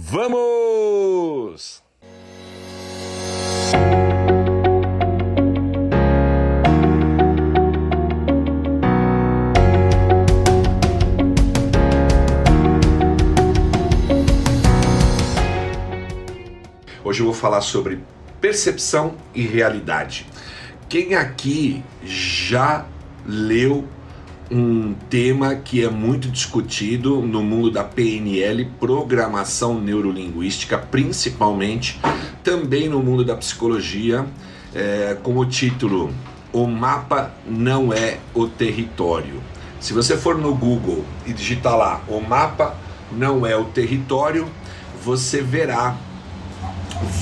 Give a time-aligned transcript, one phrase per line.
[0.00, 1.82] Vamos!
[17.02, 17.98] Hoje eu vou falar sobre
[18.40, 20.28] percepção e realidade.
[20.88, 22.86] Quem aqui já
[23.26, 23.88] leu
[24.50, 32.00] um tema que é muito discutido no mundo da PNL, programação neurolinguística, principalmente,
[32.42, 34.24] também no mundo da psicologia,
[34.74, 36.12] é, com o título
[36.52, 39.42] O mapa não é o território.
[39.80, 42.74] Se você for no Google e digitar lá O mapa
[43.12, 44.48] não é o território,
[45.04, 45.96] você verá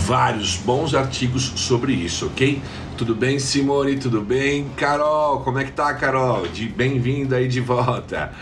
[0.07, 2.61] vários bons artigos sobre isso, ok?
[2.97, 3.99] Tudo bem, Simone?
[3.99, 4.71] Tudo bem?
[4.75, 6.49] Carol, como é que tá, Carol?
[6.49, 8.33] De bem-vinda aí de volta.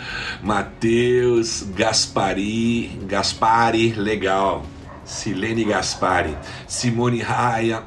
[0.41, 4.65] Matheus, Gaspari, Gaspari, legal.
[5.05, 7.83] Silene Gaspari, Simone Raia.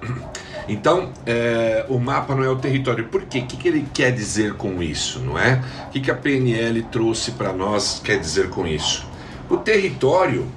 [0.68, 3.06] Então, é, o mapa não é o território.
[3.06, 3.40] Por quê?
[3.40, 5.64] O que, que ele quer dizer com isso, não é?
[5.88, 9.08] O que, que a PNL trouxe para nós quer dizer com isso?
[9.50, 10.52] O território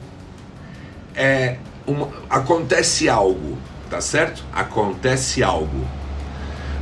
[1.14, 3.56] é uma, acontece algo,
[3.88, 4.44] tá certo?
[4.52, 5.99] Acontece algo.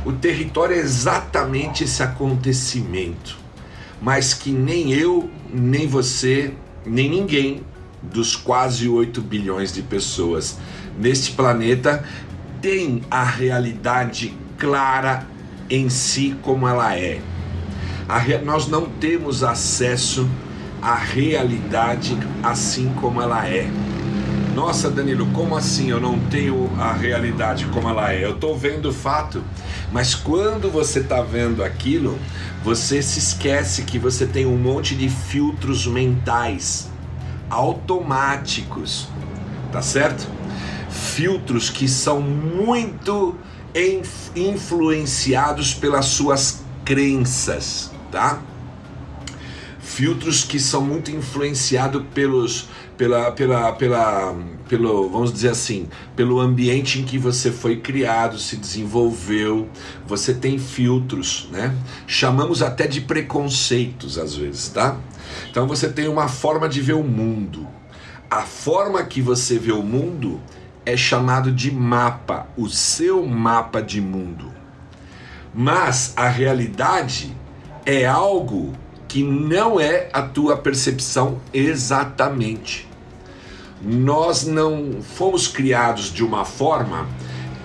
[0.09, 3.37] O território é exatamente esse acontecimento,
[4.01, 6.51] mas que nem eu, nem você,
[6.83, 7.61] nem ninguém
[8.01, 10.57] dos quase 8 bilhões de pessoas
[10.97, 12.03] neste planeta
[12.59, 15.27] tem a realidade clara
[15.69, 17.21] em si como ela é.
[18.43, 20.27] Nós não temos acesso
[20.81, 23.69] à realidade assim como ela é.
[24.55, 28.25] Nossa, Danilo, como assim eu não tenho a realidade como ela é?
[28.25, 29.43] Eu estou vendo o fato,
[29.91, 32.17] mas quando você está vendo aquilo,
[32.63, 36.89] você se esquece que você tem um monte de filtros mentais
[37.49, 39.07] automáticos,
[39.71, 40.27] tá certo?
[40.89, 43.35] Filtros que são muito
[44.35, 48.41] influenciados pelas suas crenças, tá?
[49.79, 52.67] Filtros que são muito influenciados pelos
[52.99, 54.35] pela, pela, pela,
[54.69, 59.67] pelo, vamos dizer assim, pelo ambiente em que você foi criado, se desenvolveu,
[60.05, 61.75] você tem filtros, né?
[62.05, 64.95] Chamamos até de preconceitos às vezes, tá?
[65.49, 67.67] Então você tem uma forma de ver o mundo.
[68.29, 70.39] A forma que você vê o mundo
[70.85, 74.53] é chamado de mapa, o seu mapa de mundo.
[75.51, 77.35] Mas a realidade
[77.87, 78.73] é algo
[79.07, 82.88] que não é a tua percepção exatamente
[83.81, 87.07] nós não fomos criados de uma forma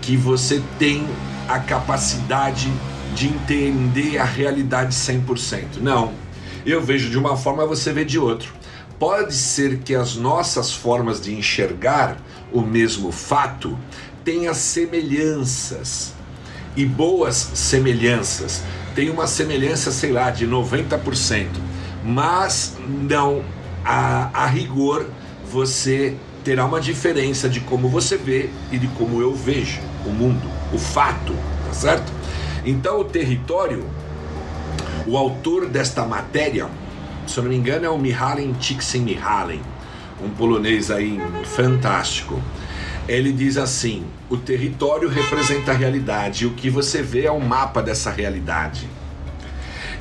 [0.00, 1.06] que você tem
[1.48, 2.72] a capacidade
[3.14, 5.80] de entender a realidade 100%.
[5.80, 6.12] Não.
[6.64, 8.52] Eu vejo de uma forma, você vê de outro.
[8.98, 12.16] Pode ser que as nossas formas de enxergar
[12.52, 13.78] o mesmo fato
[14.24, 16.14] tenham semelhanças
[16.76, 18.62] e boas semelhanças.
[18.94, 21.48] Tem uma semelhança, sei lá, de 90%,
[22.04, 23.44] mas não
[23.84, 25.06] a, a rigor
[25.54, 30.50] você terá uma diferença de como você vê e de como eu vejo o mundo,
[30.72, 31.32] o fato,
[31.64, 32.12] tá certo?
[32.66, 33.86] Então o território,
[35.06, 36.68] o autor desta matéria,
[37.24, 39.60] se eu não me engano é o Mihalem Csikszentmihalyi,
[40.20, 42.42] um polonês aí fantástico.
[43.06, 47.38] Ele diz assim: o território representa a realidade, e o que você vê é um
[47.38, 48.88] mapa dessa realidade.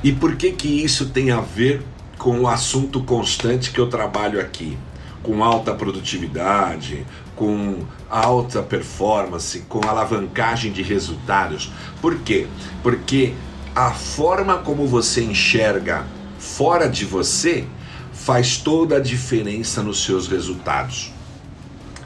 [0.03, 1.83] E por que que isso tem a ver
[2.17, 4.75] com o assunto constante que eu trabalho aqui?
[5.23, 7.79] Com alta produtividade, com
[8.09, 11.71] alta performance, com alavancagem de resultados.
[12.01, 12.45] Por quê?
[12.83, 13.33] Porque
[13.73, 16.05] a forma como você enxerga
[16.37, 17.65] fora de você
[18.11, 21.11] faz toda a diferença nos seus resultados.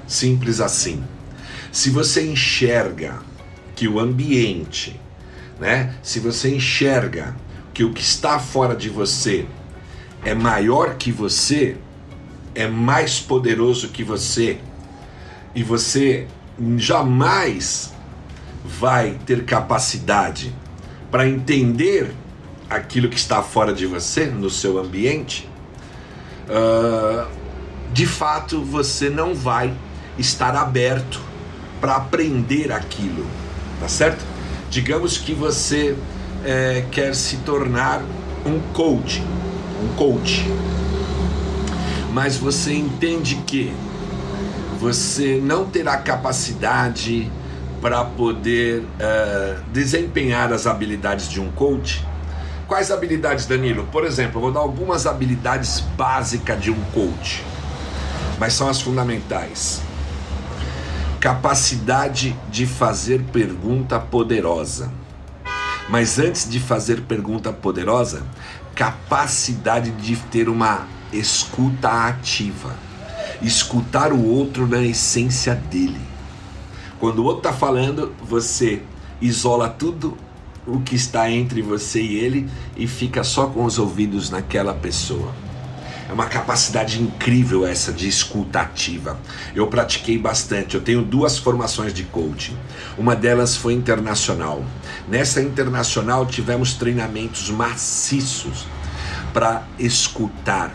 [0.08, 1.04] Simples assim.
[1.72, 3.20] Se você enxerga
[3.76, 5.00] que o ambiente,
[5.60, 5.96] né?
[6.02, 7.36] Se você enxerga
[7.74, 9.46] que o que está fora de você
[10.24, 11.78] é maior que você,
[12.58, 14.58] é mais poderoso que você.
[15.54, 16.28] E você
[16.76, 17.94] jamais
[18.66, 20.54] vai ter capacidade
[21.12, 22.12] para entender
[22.68, 25.48] aquilo que está fora de você, no seu ambiente,
[26.50, 27.28] uh,
[27.94, 29.72] de fato você não vai
[30.18, 31.22] estar aberto
[31.80, 33.26] para aprender aquilo,
[33.80, 34.26] tá certo?
[34.70, 35.96] Digamos que você
[36.44, 38.02] é, quer se tornar
[38.44, 39.24] um coach,
[39.84, 40.44] um coach
[42.18, 43.72] mas você entende que
[44.80, 47.32] você não terá capacidade
[47.80, 52.04] para poder uh, desempenhar as habilidades de um coach.
[52.68, 53.88] Quais habilidades, Danilo?
[53.92, 57.46] Por exemplo, eu vou dar algumas habilidades básicas de um coach.
[58.40, 59.84] mas são as fundamentais.
[61.20, 64.92] Capacidade de fazer pergunta poderosa.
[65.88, 68.24] Mas antes de fazer pergunta poderosa,
[68.74, 72.76] capacidade de ter uma escuta ativa.
[73.42, 76.02] Escutar o outro na essência dele.
[77.00, 78.82] Quando o outro está falando, você
[79.22, 80.18] isola tudo
[80.66, 85.34] o que está entre você e ele e fica só com os ouvidos naquela pessoa.
[86.10, 89.20] É uma capacidade incrível essa de escuta ativa.
[89.54, 90.76] Eu pratiquei bastante.
[90.76, 92.56] Eu tenho duas formações de coaching.
[92.98, 94.64] Uma delas foi internacional.
[95.08, 98.66] Nessa internacional tivemos treinamentos maciços
[99.34, 100.74] para escutar.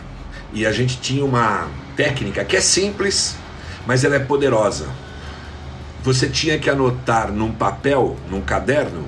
[0.53, 3.35] E a gente tinha uma técnica que é simples,
[3.87, 4.87] mas ela é poderosa.
[6.03, 9.05] Você tinha que anotar num papel, num caderno,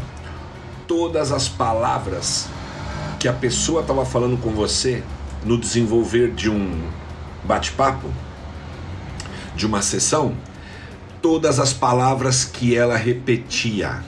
[0.88, 2.47] todas as palavras
[3.19, 5.03] que a pessoa estava falando com você
[5.44, 6.81] no desenvolver de um
[7.44, 8.09] bate-papo,
[9.56, 10.36] de uma sessão,
[11.21, 14.03] todas as palavras que ela repetia.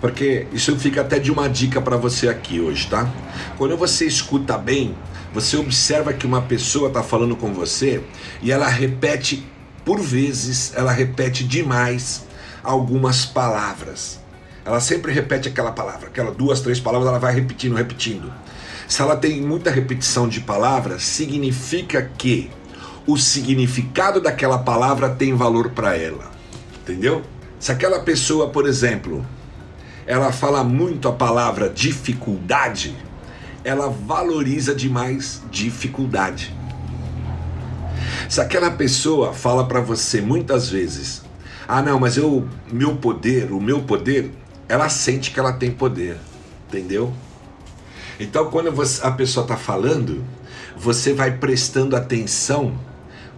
[0.00, 3.08] Porque isso fica até de uma dica para você aqui hoje, tá?
[3.56, 4.94] Quando você escuta bem,
[5.34, 8.00] você observa que uma pessoa está falando com você
[8.40, 9.44] e ela repete
[9.84, 12.24] por vezes, ela repete demais
[12.62, 14.20] algumas palavras.
[14.64, 18.32] Ela sempre repete aquela palavra, aquela duas, três palavras, ela vai repetindo, repetindo.
[18.86, 22.50] Se ela tem muita repetição de palavras, significa que
[23.04, 26.30] o significado daquela palavra tem valor para ela.
[26.80, 27.22] Entendeu?
[27.58, 29.26] Se aquela pessoa, por exemplo,
[30.06, 32.94] ela fala muito a palavra dificuldade,
[33.64, 36.54] ela valoriza demais dificuldade.
[38.28, 41.22] Se aquela pessoa fala para você muitas vezes,
[41.66, 44.30] ah não, mas eu, meu poder, o meu poder,
[44.68, 46.18] ela sente que ela tem poder,
[46.68, 47.12] entendeu?
[48.20, 50.24] Então, quando você, a pessoa está falando,
[50.76, 52.78] você vai prestando atenção,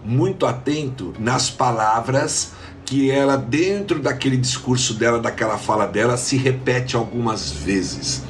[0.03, 2.51] muito atento nas palavras
[2.87, 8.23] que ela, dentro daquele discurso dela, daquela fala dela, se repete algumas vezes.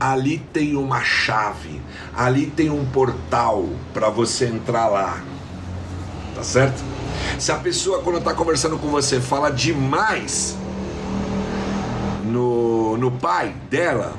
[0.00, 1.80] Ali tem uma chave,
[2.12, 5.22] ali tem um portal para você entrar lá.
[6.34, 6.82] Tá certo?
[7.38, 10.58] Se a pessoa, quando está conversando com você, fala demais
[12.24, 14.16] no, no pai dela,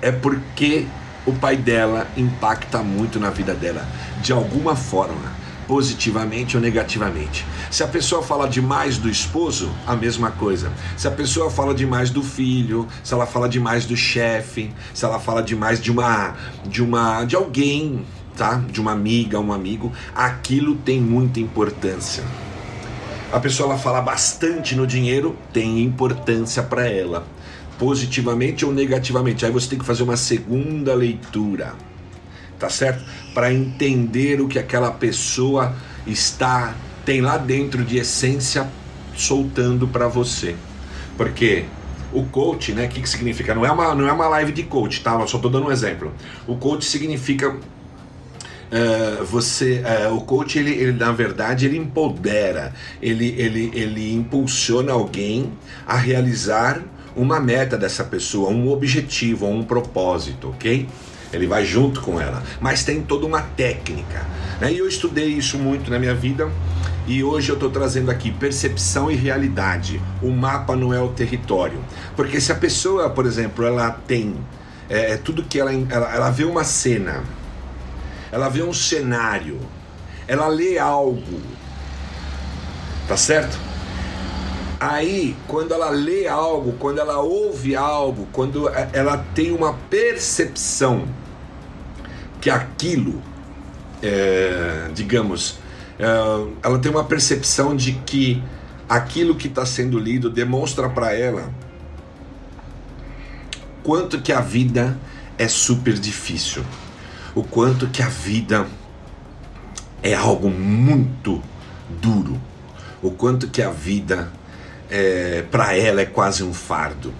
[0.00, 0.86] é porque
[1.26, 3.84] o pai dela impacta muito na vida dela,
[4.22, 5.33] de alguma forma,
[5.66, 7.44] positivamente ou negativamente.
[7.70, 10.72] Se a pessoa fala demais do esposo, a mesma coisa.
[10.96, 15.18] Se a pessoa fala demais do filho, se ela fala demais do chefe, se ela
[15.18, 16.34] fala demais de uma
[16.66, 18.04] de uma de alguém,
[18.36, 18.62] tá?
[18.70, 22.24] De uma amiga, um amigo, aquilo tem muita importância.
[23.32, 27.26] A pessoa ela fala bastante no dinheiro, tem importância para ela
[27.78, 29.44] positivamente ou negativamente.
[29.44, 31.74] Aí você tem que fazer uma segunda leitura,
[32.64, 33.04] tá certo?
[33.34, 35.74] Para entender o que aquela pessoa
[36.06, 36.74] está
[37.04, 38.66] tem lá dentro de essência
[39.14, 40.56] soltando para você.
[41.18, 41.66] Porque
[42.10, 42.86] o coach, né?
[42.86, 43.54] O que, que significa?
[43.54, 45.12] Não é, uma, não é uma live de coach, tá?
[45.12, 46.12] Eu só estou dando um exemplo.
[46.46, 47.54] O coach significa
[48.64, 54.90] Uh, você uh, o coach ele, ele, na verdade ele empodera ele, ele, ele impulsiona
[54.90, 55.52] alguém
[55.86, 56.82] a realizar
[57.14, 60.88] uma meta dessa pessoa, um objetivo, um propósito, ok?
[61.34, 64.26] Ele vai junto com ela, mas tem toda uma técnica.
[64.60, 64.72] Né?
[64.72, 66.50] E eu estudei isso muito na minha vida
[67.06, 70.00] e hoje eu estou trazendo aqui percepção e realidade.
[70.22, 71.78] O mapa não é o território,
[72.16, 74.36] porque se a pessoa, por exemplo, ela tem
[74.88, 77.22] é, é tudo que ela, ela, ela vê uma cena,
[78.30, 79.60] ela vê um cenário,
[80.26, 81.40] ela lê algo,
[83.06, 83.58] tá certo?
[84.80, 91.06] Aí, quando ela lê algo, quando ela ouve algo, quando ela tem uma percepção
[92.44, 93.22] que aquilo,
[94.02, 95.58] é, digamos,
[95.98, 96.04] é,
[96.62, 98.42] ela tem uma percepção de que
[98.86, 101.50] aquilo que está sendo lido demonstra para ela
[103.82, 104.98] quanto que a vida
[105.38, 106.62] é super difícil,
[107.34, 108.66] o quanto que a vida
[110.02, 111.42] é algo muito
[111.88, 112.38] duro,
[113.02, 114.30] o quanto que a vida
[114.90, 117.10] é, para ela é quase um fardo.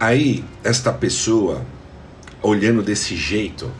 [0.00, 1.64] Aí, esta pessoa,
[2.42, 3.70] olhando desse jeito,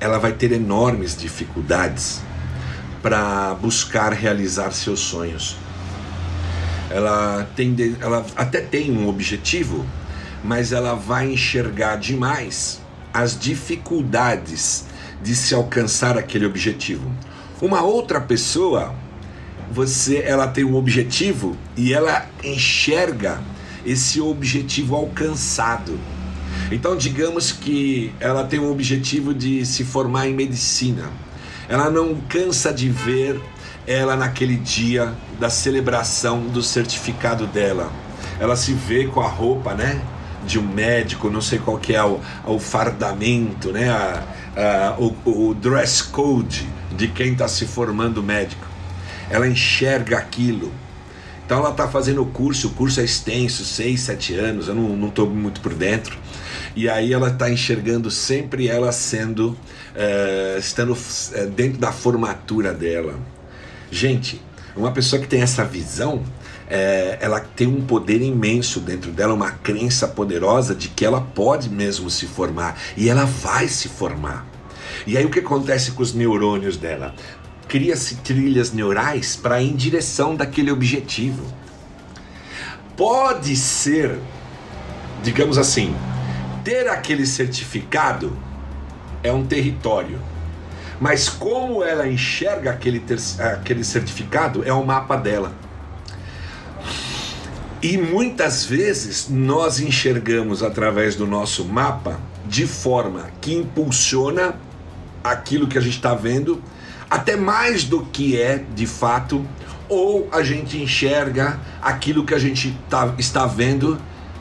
[0.00, 2.20] ela vai ter enormes dificuldades
[3.02, 5.56] para buscar realizar seus sonhos.
[6.90, 9.84] Ela, tem, ela até tem um objetivo,
[10.42, 12.80] mas ela vai enxergar demais
[13.12, 14.86] as dificuldades
[15.22, 17.10] de se alcançar aquele objetivo.
[17.60, 18.94] Uma outra pessoa
[19.70, 23.40] você ela tem um objetivo e ela enxerga
[23.84, 25.98] esse objetivo alcançado.
[26.70, 31.10] Então, digamos que ela tem um objetivo de se formar em medicina.
[31.68, 33.40] Ela não cansa de ver
[33.86, 37.90] ela naquele dia da celebração do certificado dela.
[38.38, 40.00] Ela se vê com a roupa, né?
[40.46, 43.90] De um médico, não sei qual que é o, o fardamento, né?
[43.90, 44.24] A,
[44.56, 48.66] a, o, o dress code de quem está se formando médico.
[49.30, 50.72] Ela enxerga aquilo.
[51.44, 55.08] Então ela está fazendo o curso, o curso é extenso, seis, sete anos, eu não
[55.08, 56.18] estou muito por dentro.
[56.78, 63.18] E aí ela está enxergando sempre ela sendo, uh, estando uh, dentro da formatura dela.
[63.90, 64.40] Gente,
[64.76, 66.22] uma pessoa que tem essa visão,
[66.70, 71.68] é, ela tem um poder imenso dentro dela, uma crença poderosa de que ela pode
[71.68, 74.46] mesmo se formar e ela vai se formar.
[75.04, 77.12] E aí o que acontece com os neurônios dela?
[77.66, 81.44] Cria-se trilhas neurais para em direção daquele objetivo.
[82.96, 84.16] Pode ser,
[85.24, 85.92] digamos assim,
[86.64, 88.36] ter aquele certificado
[89.22, 90.20] é um território
[91.00, 95.52] mas como ela enxerga aquele, ter, aquele certificado é o mapa dela.
[97.80, 104.56] E muitas vezes nós enxergamos através do nosso mapa de forma que impulsiona
[105.22, 106.60] aquilo que a gente está vendo,
[107.08, 109.46] até mais do que é de fato,
[109.88, 113.98] ou a gente enxerga aquilo que a gente tá, está vendo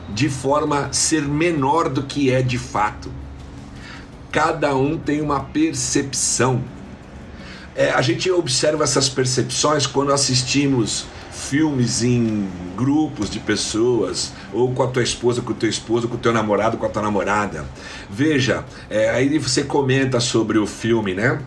[0.10, 3.12] de forma ser menor do que é de fato
[4.38, 6.64] cada um tem uma percepção.
[7.76, 14.84] É, a gente observa essas percepções quando assistimos filmes em grupos de pessoas, ou com
[14.84, 17.66] a tua esposa, com o teu esposo, com o teu namorado, com a tua namorada.
[18.10, 21.40] Veja, é, aí você comenta sobre o filme, né?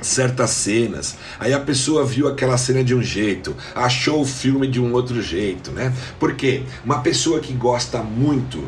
[0.00, 1.16] Certas cenas.
[1.38, 5.20] Aí a pessoa viu aquela cena de um jeito, achou o filme de um outro
[5.22, 5.92] jeito, né?
[6.18, 8.62] Porque uma pessoa que gosta muito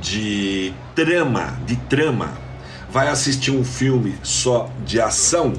[0.00, 2.36] de trama, de trama,
[2.90, 5.52] vai assistir um filme só de ação,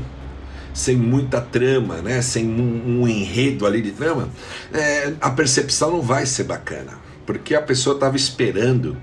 [0.74, 2.22] sem muita trama, né?
[2.22, 4.30] sem um, um enredo ali de trama,
[4.74, 6.94] é, a percepção não vai ser bacana.
[7.26, 8.96] Porque a pessoa estava esperando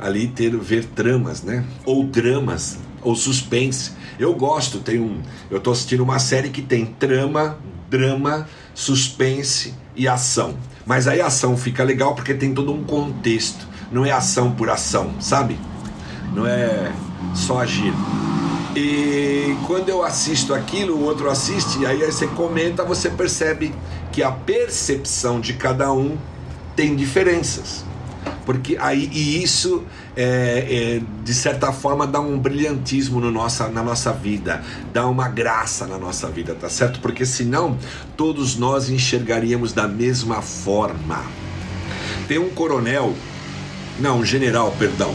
[0.00, 1.64] ali ter ver tramas, né?
[1.84, 3.92] Ou dramas, ou suspense.
[4.18, 10.08] Eu gosto, tem um, eu estou assistindo uma série que tem trama, drama, suspense e
[10.08, 10.56] ação.
[10.86, 13.66] Mas aí a ação fica legal porque tem todo um contexto.
[13.92, 15.58] Não é ação por ação, sabe?
[16.34, 16.92] Não é
[17.34, 17.92] só agir.
[18.76, 23.74] E quando eu assisto aquilo, o outro assiste, aí você comenta, você percebe
[24.12, 26.16] que a percepção de cada um
[26.76, 27.84] tem diferenças.
[28.46, 29.84] Porque aí, e isso,
[30.20, 35.28] é, é, de certa forma, dá um brilhantismo no nossa, na nossa vida, dá uma
[35.28, 36.98] graça na nossa vida, tá certo?
[36.98, 37.78] Porque senão
[38.16, 41.24] todos nós enxergaríamos da mesma forma.
[42.26, 43.14] Tem um coronel,
[44.00, 45.14] não, um general, perdão,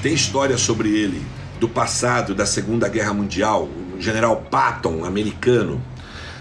[0.00, 1.20] tem história sobre ele
[1.58, 5.82] do passado da Segunda Guerra Mundial, o general Patton, americano,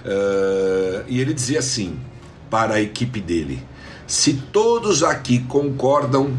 [0.05, 1.97] uh, e ele dizia assim
[2.47, 3.59] para a equipe dele:
[4.05, 6.31] se todos aqui concordam,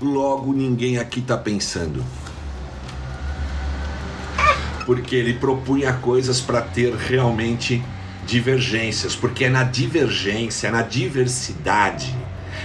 [0.00, 2.04] logo ninguém aqui está pensando.
[4.84, 7.82] Porque ele propunha coisas para ter realmente
[8.26, 12.14] divergências, porque é na divergência, é na diversidade,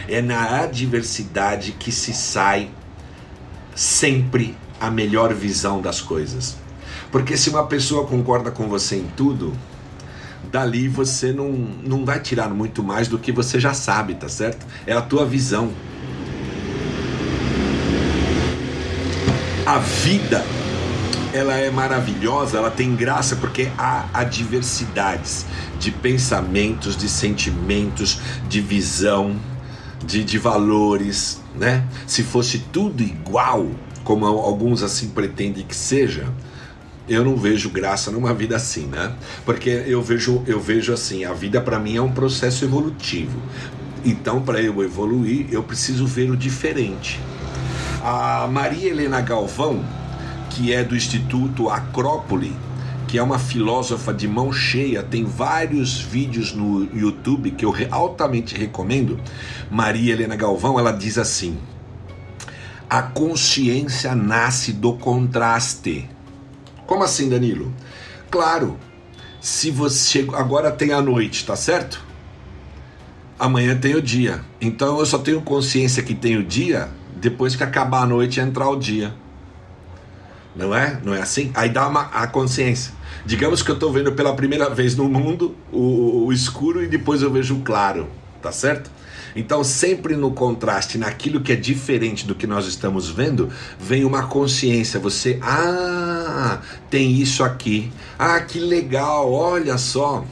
[0.07, 2.69] é na adversidade que se sai
[3.75, 6.57] sempre a melhor visão das coisas.
[7.11, 9.53] Porque se uma pessoa concorda com você em tudo,
[10.51, 14.65] dali você não, não vai tirar muito mais do que você já sabe, tá certo?
[14.87, 15.71] É a tua visão.
[19.71, 20.43] A vida,
[21.33, 25.45] ela é maravilhosa, ela tem graça porque há adversidades
[25.79, 29.33] de pensamentos, de sentimentos, de visão,
[30.05, 31.87] de, de valores, né?
[32.05, 33.65] Se fosse tudo igual,
[34.03, 36.27] como alguns assim pretendem que seja,
[37.07, 39.15] eu não vejo graça numa vida assim, né?
[39.45, 43.41] Porque eu vejo, eu vejo assim, a vida para mim é um processo evolutivo.
[44.03, 47.21] Então, para eu evoluir, eu preciso ver o diferente.
[48.03, 49.85] A Maria Helena Galvão,
[50.49, 52.51] que é do Instituto Acrópole,
[53.07, 58.57] que é uma filósofa de mão cheia, tem vários vídeos no YouTube que eu altamente
[58.57, 59.19] recomendo.
[59.69, 61.59] Maria Helena Galvão, ela diz assim:
[62.89, 66.09] a consciência nasce do contraste.
[66.87, 67.71] Como assim, Danilo?
[68.31, 68.79] Claro,
[69.39, 72.03] se você agora tem a noite, tá certo?
[73.37, 74.41] Amanhã tem o dia.
[74.59, 76.89] Então eu só tenho consciência que tem o dia
[77.21, 79.13] depois que acabar a noite entrar o dia.
[80.55, 80.99] Não é?
[81.03, 81.51] Não é assim?
[81.53, 82.91] Aí dá uma, a consciência.
[83.25, 87.21] Digamos que eu estou vendo pela primeira vez no mundo o, o escuro e depois
[87.21, 88.09] eu vejo o claro,
[88.41, 88.89] tá certo?
[89.33, 93.49] Então, sempre no contraste, naquilo que é diferente do que nós estamos vendo,
[93.79, 94.99] vem uma consciência.
[94.99, 96.59] Você, ah,
[96.89, 97.89] tem isso aqui.
[98.19, 100.25] Ah, que legal, olha só.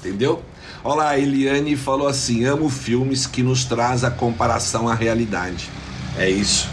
[0.00, 0.42] Entendeu?
[0.82, 5.70] Olha lá, a Eliane falou assim: amo filmes que nos traz a comparação à realidade.
[6.16, 6.68] É isso.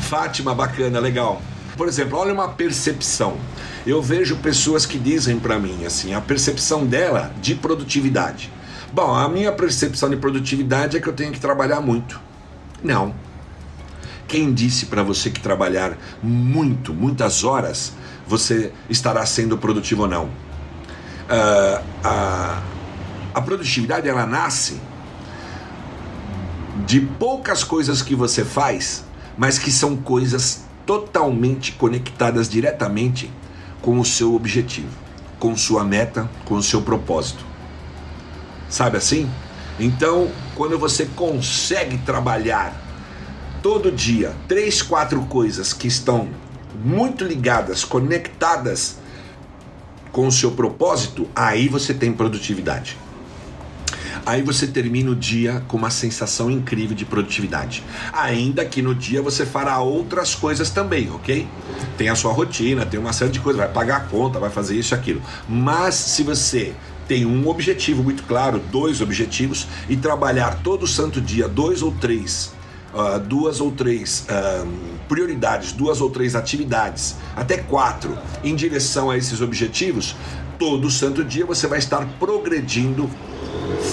[0.00, 1.40] Fátima, bacana, legal.
[1.76, 3.36] Por exemplo, olha uma percepção.
[3.86, 8.52] Eu vejo pessoas que dizem para mim assim, a percepção dela de produtividade.
[8.92, 12.20] Bom, a minha percepção de produtividade é que eu tenho que trabalhar muito.
[12.82, 13.14] Não.
[14.28, 17.92] Quem disse para você que trabalhar muito, muitas horas,
[18.26, 20.24] você estará sendo produtivo ou não?
[20.24, 22.62] Uh, a,
[23.34, 24.80] a produtividade ela nasce
[26.86, 29.04] de poucas coisas que você faz,
[29.36, 33.30] mas que são coisas totalmente conectadas diretamente
[33.80, 34.88] com o seu objetivo,
[35.38, 37.44] com sua meta, com o seu propósito.
[38.68, 39.30] Sabe assim?
[39.78, 42.80] Então, quando você consegue trabalhar
[43.62, 46.28] todo dia três, quatro coisas que estão
[46.84, 48.98] muito ligadas, conectadas
[50.10, 52.98] com o seu propósito, aí você tem produtividade.
[54.24, 57.82] Aí você termina o dia com uma sensação incrível de produtividade.
[58.12, 61.48] Ainda que no dia você fará outras coisas também, ok?
[61.98, 64.76] Tem a sua rotina, tem uma série de coisas, vai pagar a conta, vai fazer
[64.76, 65.20] isso e aquilo.
[65.48, 66.72] Mas se você
[67.08, 72.52] tem um objetivo muito claro, dois objetivos, e trabalhar todo santo dia, dois ou três,
[72.94, 74.68] uh, duas ou três uh,
[75.08, 80.14] prioridades, duas ou três atividades, até quatro, em direção a esses objetivos,
[80.58, 83.10] todo santo dia você vai estar progredindo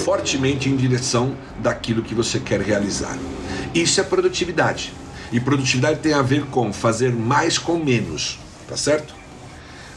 [0.03, 3.17] fortemente em direção daquilo que você quer realizar.
[3.73, 4.93] Isso é produtividade.
[5.31, 9.13] E produtividade tem a ver com fazer mais com menos, tá certo?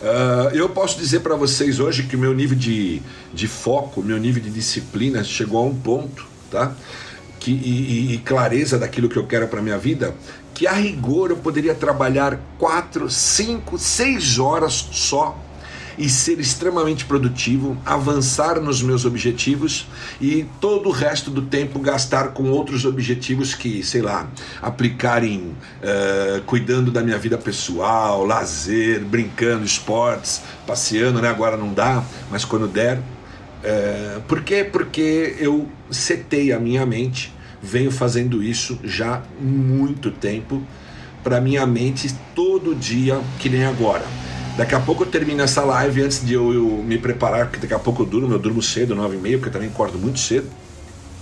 [0.02, 3.00] Uh, eu posso dizer para vocês hoje que o meu nível de,
[3.32, 6.74] de foco, meu nível de disciplina chegou a um ponto, tá?
[7.38, 10.14] Que, e, e clareza daquilo que eu quero para minha vida,
[10.54, 15.38] que a rigor eu poderia trabalhar quatro, cinco, seis horas só
[15.98, 19.86] e ser extremamente produtivo, avançar nos meus objetivos
[20.20, 24.28] e todo o resto do tempo gastar com outros objetivos que, sei lá,
[24.60, 31.28] aplicarem uh, cuidando da minha vida pessoal, lazer, brincando, esportes, passeando, né?
[31.28, 32.98] Agora não dá, mas quando der.
[32.98, 34.64] Uh, por quê?
[34.64, 40.62] Porque eu setei a minha mente, venho fazendo isso já muito tempo,
[41.22, 44.04] para minha mente todo dia, que nem agora
[44.56, 47.72] Daqui a pouco eu termino essa live antes de eu, eu me preparar, porque daqui
[47.72, 50.18] a pouco eu durmo, eu durmo cedo, 9 e meia, porque eu também acordo muito
[50.18, 50.46] cedo,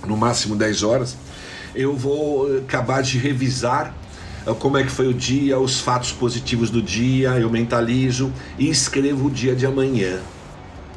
[0.05, 1.15] no máximo 10 horas.
[1.73, 3.95] Eu vou acabar de revisar
[4.45, 8.69] eh, como é que foi o dia, os fatos positivos do dia, eu mentalizo e
[8.69, 10.19] escrevo o dia de amanhã.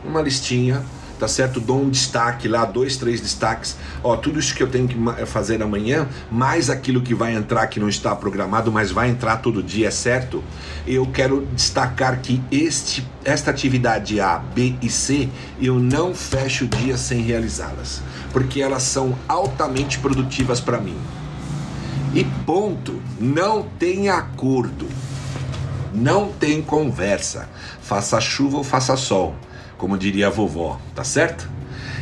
[0.05, 0.83] Uma listinha
[1.19, 1.61] tá certo?
[1.61, 3.77] Dou um destaque lá, dois, três destaques.
[4.03, 7.81] Ó, tudo isso que eu tenho que fazer amanhã, mais aquilo que vai entrar que
[7.81, 10.43] não está programado, mas vai entrar todo dia, é certo?
[10.87, 15.29] Eu quero destacar que este, esta atividade A, B e C,
[15.61, 20.97] eu não fecho o dia sem realizá-las, porque elas são altamente produtivas para mim.
[22.15, 24.87] E ponto, não tem acordo.
[25.93, 27.49] Não tem conversa.
[27.85, 29.35] Faça chuva ou faça sol
[29.85, 31.49] como diria a vovó, tá certo?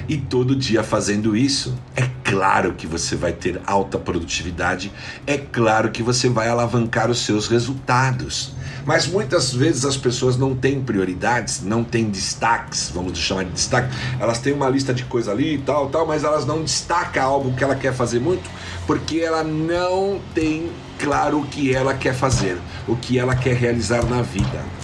[0.08, 4.92] E todo dia fazendo isso, é claro que você vai ter alta produtividade,
[5.26, 8.52] é claro que você vai alavancar os seus resultados.
[8.84, 13.94] Mas muitas vezes as pessoas não têm prioridades, não têm destaques, vamos chamar de destaque.
[14.18, 17.54] Elas têm uma lista de coisa ali e tal, tal, mas elas não destacam algo
[17.54, 18.50] que ela quer fazer muito,
[18.86, 24.04] porque ela não tem claro o que ela quer fazer, o que ela quer realizar
[24.04, 24.81] na vida.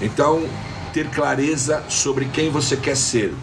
[0.00, 0.46] Então,
[0.92, 3.34] ter clareza sobre quem você quer ser,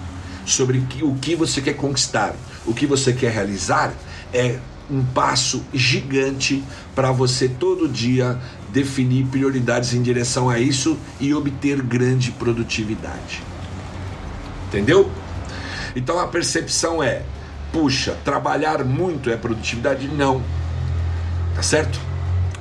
[0.45, 2.35] sobre o que você quer conquistar,
[2.65, 3.93] o que você quer realizar,
[4.33, 4.57] é
[4.89, 8.37] um passo gigante para você todo dia
[8.69, 13.41] definir prioridades em direção a isso e obter grande produtividade.
[14.67, 15.09] Entendeu?
[15.95, 17.23] Então a percepção é:
[17.71, 20.07] puxa, trabalhar muito é produtividade?
[20.07, 20.41] Não.
[21.55, 22.10] Tá certo?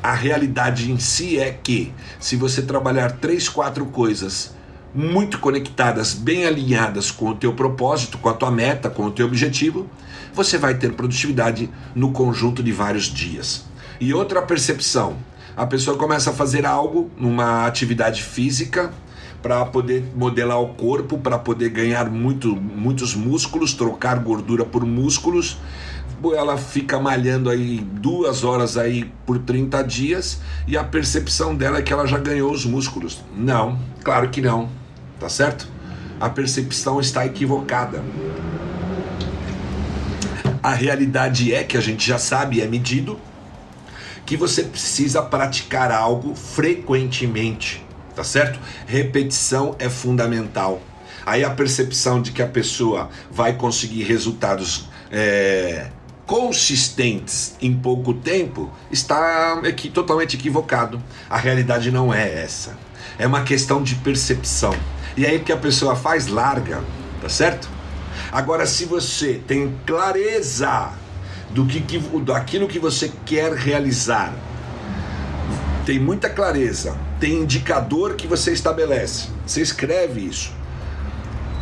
[0.03, 4.55] A realidade em si é que se você trabalhar três, quatro coisas
[4.95, 9.27] muito conectadas, bem alinhadas com o teu propósito, com a tua meta, com o teu
[9.27, 9.87] objetivo,
[10.33, 13.65] você vai ter produtividade no conjunto de vários dias.
[14.01, 15.19] E outra percepção,
[15.55, 18.91] a pessoa começa a fazer algo numa atividade física
[19.43, 25.59] para poder modelar o corpo, para poder ganhar muito, muitos músculos, trocar gordura por músculos.
[26.35, 31.83] Ela fica malhando aí duas horas aí por 30 dias e a percepção dela é
[31.83, 33.23] que ela já ganhou os músculos.
[33.35, 34.81] Não, claro que não
[35.21, 35.69] tá certo?
[36.19, 38.03] A percepção está equivocada.
[40.63, 43.21] A realidade é que a gente já sabe, é medido,
[44.27, 48.59] que você precisa praticar algo frequentemente, tá certo?
[48.87, 50.81] Repetição é fundamental.
[51.25, 55.91] Aí a percepção de que a pessoa vai conseguir resultados é,
[56.31, 61.03] consistentes em pouco tempo está aqui totalmente equivocado.
[61.29, 62.79] A realidade não é essa.
[63.19, 64.73] É uma questão de percepção.
[65.17, 66.85] E aí que a pessoa faz larga,
[67.21, 67.69] tá certo?
[68.31, 70.93] Agora se você tem clareza
[71.51, 74.33] do que, que daquilo que você quer realizar,
[75.85, 79.27] tem muita clareza, tem indicador que você estabelece.
[79.45, 80.53] Você escreve isso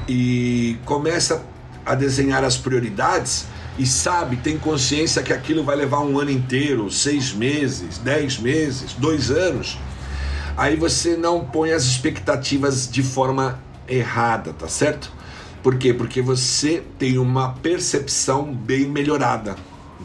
[0.06, 1.42] e começa
[1.86, 3.46] a desenhar as prioridades
[3.78, 8.92] e sabe, tem consciência que aquilo vai levar um ano inteiro, seis meses, dez meses,
[8.94, 9.78] dois anos,
[10.56, 15.12] aí você não põe as expectativas de forma errada, tá certo?
[15.62, 15.94] Por quê?
[15.94, 19.56] Porque você tem uma percepção bem melhorada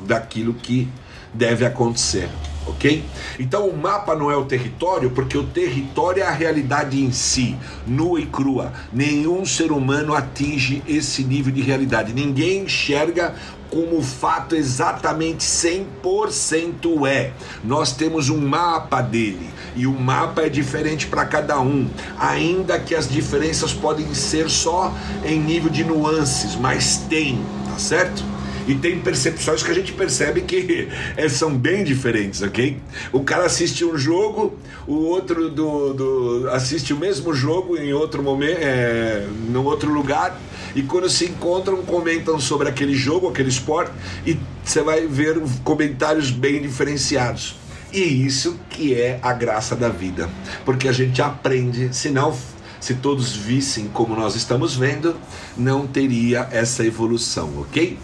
[0.05, 0.88] daquilo que
[1.33, 2.29] deve acontecer
[2.65, 3.04] ok?
[3.39, 7.56] Então o mapa não é o território, porque o território é a realidade em si,
[7.86, 8.73] nua e crua.
[8.91, 12.13] Nenhum ser humano atinge esse nível de realidade.
[12.13, 13.36] Ninguém enxerga
[13.69, 17.34] como o fato exatamente 100% é.
[17.63, 22.93] Nós temos um mapa dele e o mapa é diferente para cada um, ainda que
[22.93, 24.93] as diferenças podem ser só
[25.26, 28.23] em nível de nuances, mas tem, tá certo?
[28.67, 32.78] E tem percepções que a gente percebe que é, são bem diferentes, ok?
[33.12, 38.23] O cara assiste um jogo, o outro do, do assiste o mesmo jogo em outro
[38.23, 40.39] momento, é, no outro lugar,
[40.76, 43.91] e quando se encontram comentam sobre aquele jogo, aquele esporte,
[44.26, 47.56] e você vai ver comentários bem diferenciados.
[47.91, 50.28] E isso que é a graça da vida,
[50.65, 52.36] porque a gente aprende, senão
[52.80, 55.15] se todos vissem como nós estamos vendo,
[55.56, 57.97] não teria essa evolução, ok?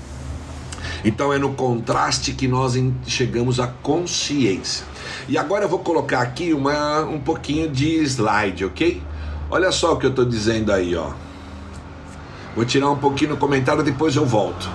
[1.04, 4.86] Então é no contraste que nós chegamos à consciência.
[5.28, 9.02] E agora eu vou colocar aqui uma, um pouquinho de slide, ok?
[9.50, 11.12] Olha só o que eu estou dizendo aí, ó.
[12.56, 14.70] Vou tirar um pouquinho no comentário, depois eu volto.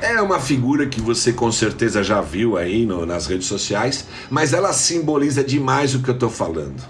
[0.00, 4.52] É uma figura que você com certeza já viu aí no, nas redes sociais, mas
[4.52, 6.82] ela simboliza demais o que eu estou falando.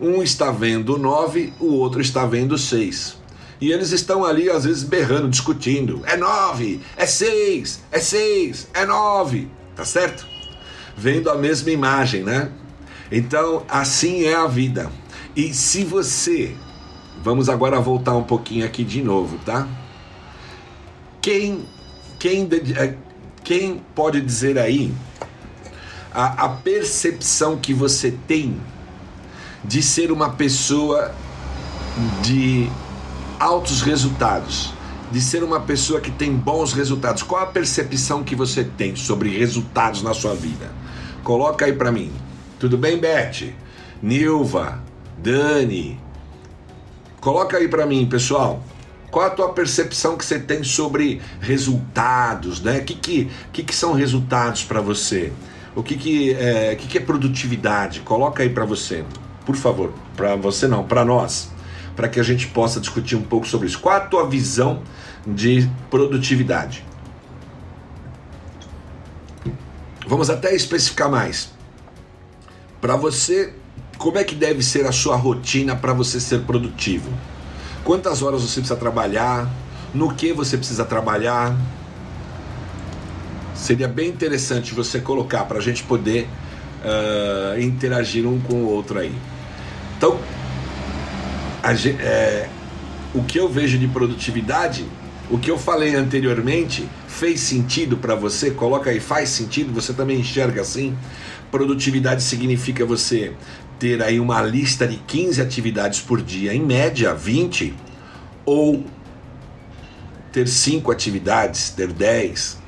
[0.00, 3.16] Um está vendo nove, o outro está vendo seis.
[3.60, 6.02] E eles estão ali, às vezes, berrando, discutindo.
[6.04, 9.50] É nove, é seis, é seis, é nove.
[9.74, 10.26] Tá certo?
[10.96, 12.50] Vendo a mesma imagem, né?
[13.10, 14.90] Então, assim é a vida.
[15.34, 16.54] E se você.
[17.22, 19.66] Vamos agora voltar um pouquinho aqui de novo, tá?
[21.20, 21.66] Quem,
[22.18, 22.94] quem, é,
[23.42, 24.94] quem pode dizer aí
[26.14, 28.58] a, a percepção que você tem
[29.62, 31.14] de ser uma pessoa
[32.22, 32.70] de
[33.38, 34.72] altos resultados,
[35.10, 37.22] de ser uma pessoa que tem bons resultados.
[37.22, 40.70] Qual a percepção que você tem sobre resultados na sua vida?
[41.22, 42.10] Coloca aí para mim.
[42.58, 43.52] Tudo bem, Beth?
[44.02, 44.82] Nilva,
[45.18, 46.00] Dani.
[47.20, 48.62] Coloca aí para mim, pessoal.
[49.10, 52.78] Qual a tua percepção que você tem sobre resultados, né?
[52.78, 55.32] O que, que, que, que são resultados para você?
[55.74, 58.00] O que, que, é, que, que é produtividade?
[58.00, 59.04] Coloca aí para você,
[59.44, 59.92] por favor.
[60.16, 61.55] Para você não, para nós
[61.96, 63.80] para que a gente possa discutir um pouco sobre isso.
[63.80, 64.82] Qual a tua visão
[65.26, 66.84] de produtividade?
[70.06, 71.50] Vamos até especificar mais.
[72.80, 73.54] Para você,
[73.98, 77.10] como é que deve ser a sua rotina para você ser produtivo?
[77.82, 79.50] Quantas horas você precisa trabalhar?
[79.94, 81.56] No que você precisa trabalhar?
[83.54, 86.28] Seria bem interessante você colocar para a gente poder
[86.84, 89.14] uh, interagir um com o outro aí.
[89.96, 90.20] Então,
[91.66, 92.48] a, é,
[93.12, 94.86] o que eu vejo de produtividade,
[95.28, 98.52] o que eu falei anteriormente, fez sentido para você?
[98.52, 99.72] Coloca aí, faz sentido?
[99.72, 100.96] Você também enxerga assim?
[101.50, 103.32] Produtividade significa você
[103.80, 107.74] ter aí uma lista de 15 atividades por dia, em média 20,
[108.44, 108.84] ou
[110.30, 112.62] ter 5 atividades, ter 10.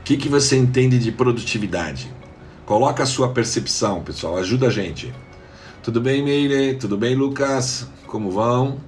[0.00, 2.12] O que, que você entende de produtividade?
[2.66, 5.14] Coloca a sua percepção, pessoal, ajuda a gente.
[5.82, 6.74] Tudo bem, Meire?
[6.74, 7.88] Tudo bem, Lucas?
[8.08, 8.78] Como vão?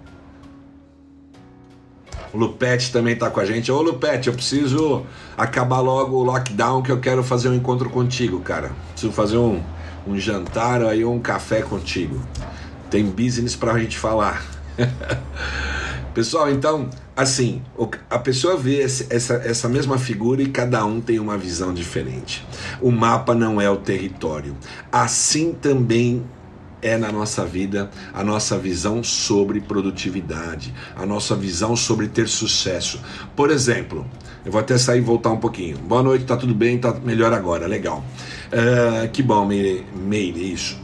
[2.32, 3.70] O Lupete também está com a gente.
[3.70, 5.04] Ô Lupete, eu preciso
[5.36, 8.72] acabar logo o lockdown que eu quero fazer um encontro contigo, cara.
[8.92, 9.60] Preciso fazer um,
[10.06, 12.18] um jantar aí, um café contigo.
[12.88, 14.42] Tem business para a gente falar.
[16.14, 17.62] Pessoal, então, assim,
[18.08, 22.44] a pessoa vê essa, essa mesma figura e cada um tem uma visão diferente.
[22.80, 24.56] O mapa não é o território.
[24.90, 26.24] Assim também
[26.82, 33.00] é na nossa vida a nossa visão sobre produtividade, a nossa visão sobre ter sucesso.
[33.36, 34.06] Por exemplo,
[34.44, 35.76] eu vou até sair e voltar um pouquinho.
[35.78, 36.78] Boa noite, tá tudo bem?
[36.78, 38.04] Tá melhor agora, legal.
[38.52, 40.78] Uh, que bom, Meire, Meire, isso.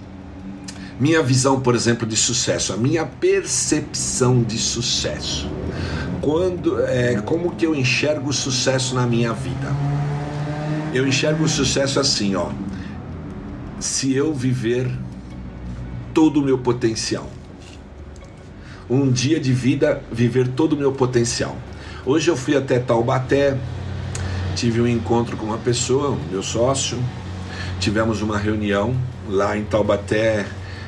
[0.98, 5.50] Minha visão, por exemplo, de sucesso, a minha percepção de sucesso.
[6.22, 9.74] Quando, é, como que eu enxergo o sucesso na minha vida?
[10.94, 12.48] Eu enxergo o sucesso assim, ó.
[13.78, 14.90] Se eu viver
[16.16, 17.28] todo o meu potencial.
[18.88, 21.54] Um dia de vida, viver todo o meu potencial.
[22.06, 23.54] Hoje eu fui até Taubaté,
[24.54, 26.98] tive um encontro com uma pessoa, meu sócio,
[27.78, 28.96] tivemos uma reunião
[29.28, 30.46] lá em Taubaté,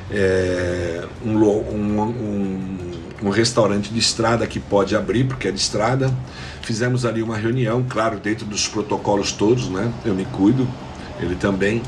[0.09, 2.77] é, um, um, um,
[3.21, 6.11] um restaurante de estrada que pode abrir, porque é de estrada.
[6.63, 9.93] Fizemos ali uma reunião, claro, dentro dos protocolos todos, né?
[10.03, 10.67] Eu me cuido,
[11.19, 11.83] ele também.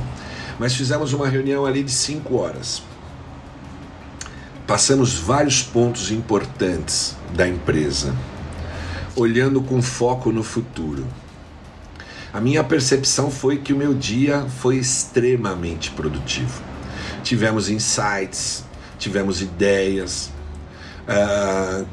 [0.60, 2.91] Mas fizemos uma reunião ali de cinco horas.
[4.72, 8.16] Passamos vários pontos importantes da empresa,
[9.18, 11.06] olhando com foco no futuro.
[12.32, 16.64] A minha percepção foi que o meu dia foi extremamente produtivo.
[17.22, 18.64] Tivemos insights,
[18.98, 20.32] tivemos ideias,
[21.06, 21.86] uh,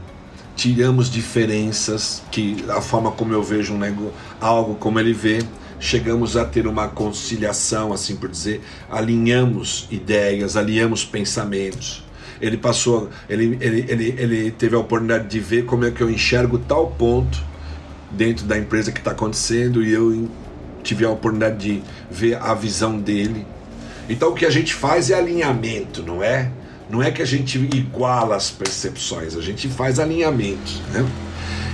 [0.54, 5.40] tiramos diferenças, que a forma como eu vejo um negócio, algo como ele vê,
[5.80, 12.06] chegamos a ter uma conciliação, assim por dizer, alinhamos ideias, alinhamos pensamentos
[12.40, 16.11] ele passou, ele, ele, ele, ele teve a oportunidade de ver como é que eu
[16.11, 17.42] enxergo tal ponto
[18.11, 20.29] dentro da empresa que está acontecendo e eu
[20.83, 23.46] tive a oportunidade de ver a visão dele.
[24.09, 26.51] Então o que a gente faz é alinhamento, não é?
[26.88, 31.07] Não é que a gente iguala as percepções, a gente faz alinhamentos, né?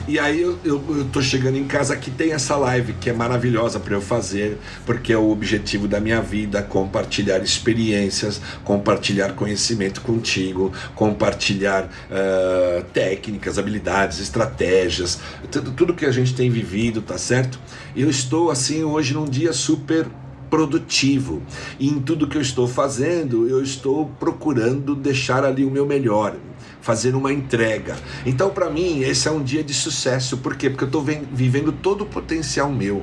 [0.06, 3.12] E aí eu, eu, eu tô chegando em casa que tem essa live que é
[3.14, 10.02] maravilhosa para eu fazer, porque é o objetivo da minha vida, compartilhar experiências, compartilhar conhecimento
[10.02, 15.18] contigo, compartilhar uh, técnicas, habilidades, estratégias,
[15.50, 17.58] tudo, tudo que a gente tem vivido, tá certo?
[17.96, 20.06] Eu estou assim hoje num dia super
[20.50, 21.42] produtivo.
[21.80, 26.36] E em tudo que eu estou fazendo, eu estou procurando deixar ali o meu melhor
[26.85, 27.97] fazer uma entrega.
[28.27, 30.37] Então, para mim, esse é um dia de sucesso.
[30.37, 30.68] Por quê?
[30.68, 33.03] Porque eu estou vivendo todo o potencial meu.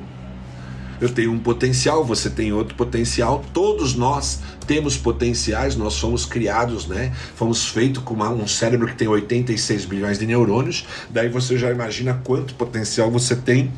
[1.02, 6.86] Eu tenho um potencial, você tem outro potencial, todos nós temos potenciais, nós fomos criados,
[6.86, 7.12] né?
[7.36, 11.72] Fomos feitos com uma, um cérebro que tem 86 bilhões de neurônios, daí você já
[11.72, 13.72] imagina quanto potencial você tem.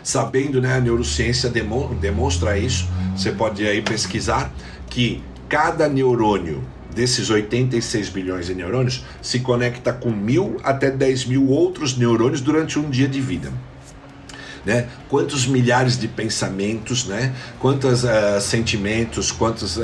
[0.00, 4.52] Sabendo, né, a neurociência demonstra isso, você pode aí pesquisar
[4.88, 6.62] que cada neurônio
[6.94, 12.78] desses 86 bilhões de neurônios se conecta com mil até 10 mil outros neurônios durante
[12.78, 13.52] um dia de vida.
[14.64, 14.88] Né?
[15.08, 17.32] Quantos milhares de pensamentos, né?
[17.58, 19.82] Quantos uh, sentimentos, quantos uh,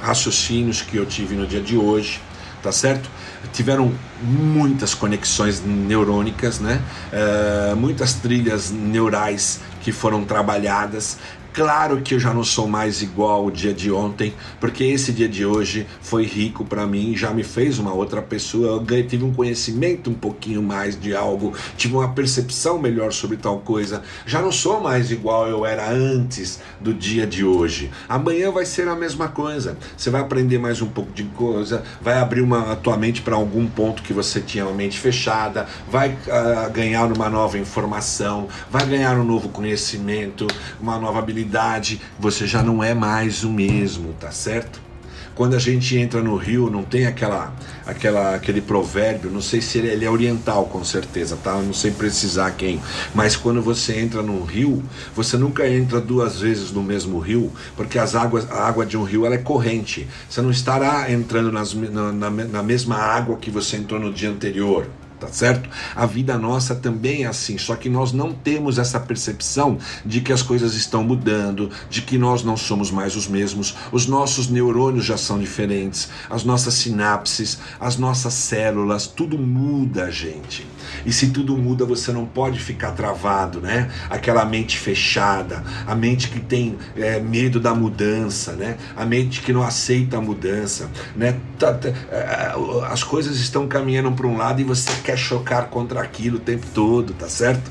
[0.00, 2.20] raciocínios que eu tive no dia de hoje,
[2.62, 3.10] tá certo?
[3.52, 6.80] Tiveram muitas conexões neurônicas, né?
[7.12, 11.18] Uh, muitas trilhas neurais que foram trabalhadas
[11.52, 15.28] Claro que eu já não sou mais igual o dia de ontem, porque esse dia
[15.28, 19.34] de hoje foi rico para mim, já me fez uma outra pessoa, eu tive um
[19.34, 24.00] conhecimento um pouquinho mais de algo, tive uma percepção melhor sobre tal coisa.
[24.24, 27.90] Já não sou mais igual eu era antes do dia de hoje.
[28.08, 29.76] Amanhã vai ser a mesma coisa.
[29.96, 33.34] Você vai aprender mais um pouco de coisa, vai abrir uma, a tua mente para
[33.34, 38.86] algum ponto que você tinha a mente fechada, vai uh, ganhar uma nova informação, vai
[38.86, 40.46] ganhar um novo conhecimento,
[40.80, 44.90] uma nova habilidade idade, você já não é mais o mesmo, tá certo?
[45.34, 47.54] Quando a gente entra no rio, não tem aquela,
[47.86, 51.54] aquela, aquele provérbio, não sei se ele, ele é oriental com certeza, tá?
[51.54, 52.78] não sei precisar quem,
[53.14, 54.82] mas quando você entra num rio,
[55.16, 59.02] você nunca entra duas vezes no mesmo rio, porque as águas, a água de um
[59.02, 60.06] rio ela é corrente.
[60.28, 64.28] Você não estará entrando nas, na, na, na mesma água que você entrou no dia
[64.28, 64.86] anterior
[65.20, 65.68] tá certo?
[65.94, 70.32] A vida nossa também é assim, só que nós não temos essa percepção de que
[70.32, 75.04] as coisas estão mudando, de que nós não somos mais os mesmos, os nossos neurônios
[75.04, 80.66] já são diferentes, as nossas sinapses, as nossas células, tudo muda, gente.
[81.04, 83.90] E se tudo muda, você não pode ficar travado, né?
[84.08, 88.76] Aquela mente fechada, a mente que tem é, medo da mudança, né?
[88.96, 91.36] A mente que não aceita a mudança, né?
[91.58, 92.52] Tá, tá, é,
[92.90, 96.40] as coisas estão caminhando para um lado e você quer quer chocar contra aquilo o
[96.40, 97.70] tempo todo, tá certo?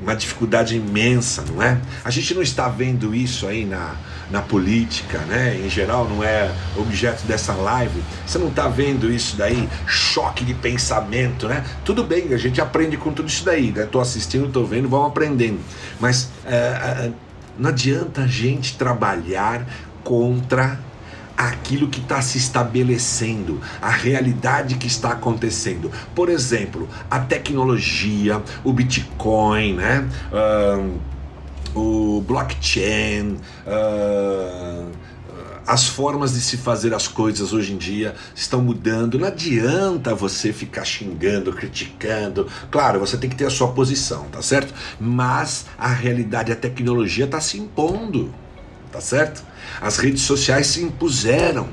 [0.00, 1.80] Uma dificuldade imensa, não é?
[2.04, 3.96] A gente não está vendo isso aí na,
[4.30, 5.56] na política, né?
[5.56, 8.00] Em geral, não é objeto dessa live.
[8.24, 9.68] Você não está vendo isso daí?
[9.88, 11.64] Choque de pensamento, né?
[11.84, 13.88] Tudo bem, a gente aprende com tudo isso daí, né?
[13.90, 15.58] Tô assistindo, tô vendo, vamos aprendendo.
[15.98, 17.12] Mas é, é,
[17.58, 19.66] não adianta a gente trabalhar
[20.04, 20.78] contra
[21.38, 25.88] aquilo que está se estabelecendo, a realidade que está acontecendo.
[26.12, 30.08] Por exemplo, a tecnologia, o Bitcoin, né?
[30.32, 30.98] Uh,
[31.78, 34.90] o blockchain, uh,
[35.64, 39.16] as formas de se fazer as coisas hoje em dia estão mudando.
[39.16, 42.48] Não adianta você ficar xingando, criticando.
[42.68, 44.74] Claro, você tem que ter a sua posição, tá certo?
[44.98, 48.34] Mas a realidade, a tecnologia está se impondo,
[48.90, 49.44] tá certo?
[49.80, 51.68] As redes sociais se impuseram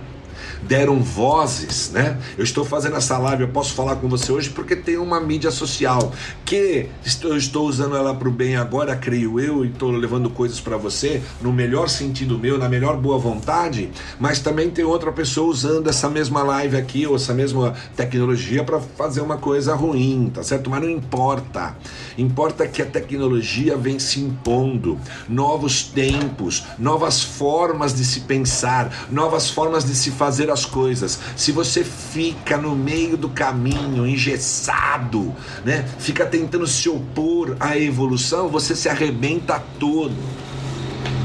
[0.67, 2.17] deram vozes, né?
[2.37, 5.51] Eu estou fazendo essa live, eu posso falar com você hoje porque tem uma mídia
[5.51, 6.11] social
[6.43, 6.89] que
[7.23, 10.77] eu estou usando ela para o bem agora, creio eu, e estou levando coisas para
[10.77, 15.89] você no melhor sentido meu, na melhor boa vontade, mas também tem outra pessoa usando
[15.89, 20.69] essa mesma live aqui ou essa mesma tecnologia para fazer uma coisa ruim, tá certo?
[20.69, 21.75] Mas não importa.
[22.17, 24.97] Importa que a tecnologia vem se impondo,
[25.27, 31.19] novos tempos, novas formas de se pensar, novas formas de se fazer as coisas.
[31.35, 35.87] Se você fica no meio do caminho, engessado, né?
[35.99, 40.15] Fica tentando se opor à evolução, você se arrebenta todo,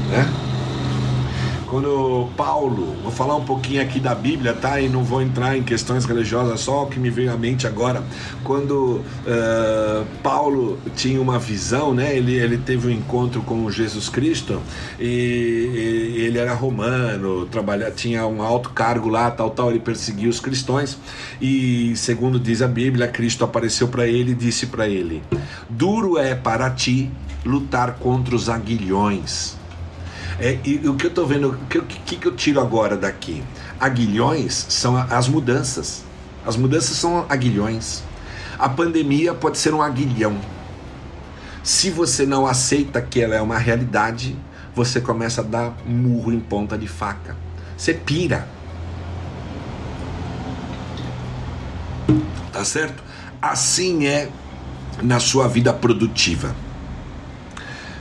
[0.09, 0.50] né?
[1.71, 4.81] Quando Paulo, vou falar um pouquinho aqui da Bíblia, tá?
[4.81, 8.03] E não vou entrar em questões religiosas, só o que me veio à mente agora.
[8.43, 12.13] Quando uh, Paulo tinha uma visão, né?
[12.13, 14.61] Ele, ele teve um encontro com Jesus Cristo
[14.99, 19.69] e, e ele era romano, trabalha, tinha um alto cargo lá, tal, tal.
[19.69, 20.97] Ele perseguia os cristãos
[21.41, 25.23] e, segundo diz a Bíblia, Cristo apareceu para ele e disse para ele:
[25.69, 27.09] Duro é para ti
[27.45, 29.60] lutar contra os aguilhões
[30.41, 33.43] é, e o que eu estou vendo, o que, que, que eu tiro agora daqui?
[33.79, 36.03] Aguilhões são as mudanças.
[36.43, 38.01] As mudanças são aguilhões.
[38.57, 40.35] A pandemia pode ser um aguilhão.
[41.63, 44.35] Se você não aceita que ela é uma realidade,
[44.73, 47.37] você começa a dar murro em ponta de faca.
[47.77, 48.47] Você pira.
[52.51, 53.03] Tá certo?
[53.39, 54.27] Assim é
[55.03, 56.55] na sua vida produtiva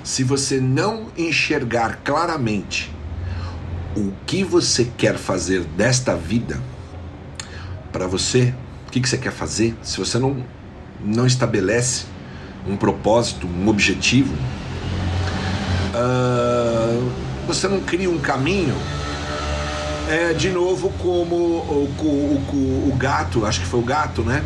[0.03, 2.91] se você não enxergar claramente
[3.97, 6.61] o que você quer fazer desta vida
[7.93, 8.55] para você,
[8.87, 10.45] o que, que você quer fazer, se você não,
[11.05, 12.05] não estabelece
[12.67, 14.35] um propósito, um objetivo,
[15.95, 17.11] uh,
[17.47, 18.75] você não cria um caminho.
[20.09, 24.43] É de novo como o, o, o, o gato, acho que foi o gato, né?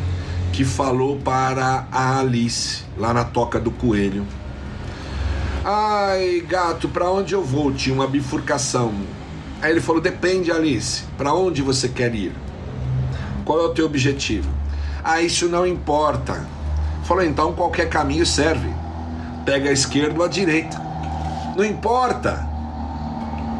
[0.53, 4.27] Que falou para a Alice lá na toca do coelho
[5.67, 7.73] Ai, gato, para onde eu vou?
[7.73, 8.93] Tinha uma bifurcação.
[9.63, 12.33] Aí ele falou: Depende, Alice, para onde você quer ir?
[13.47, 14.51] Qual é o teu objetivo?
[15.03, 16.47] Ah, isso não importa.
[17.05, 18.69] Falou: Então qualquer caminho serve.
[19.47, 20.79] Pega a esquerda ou a direita.
[21.57, 22.47] Não importa.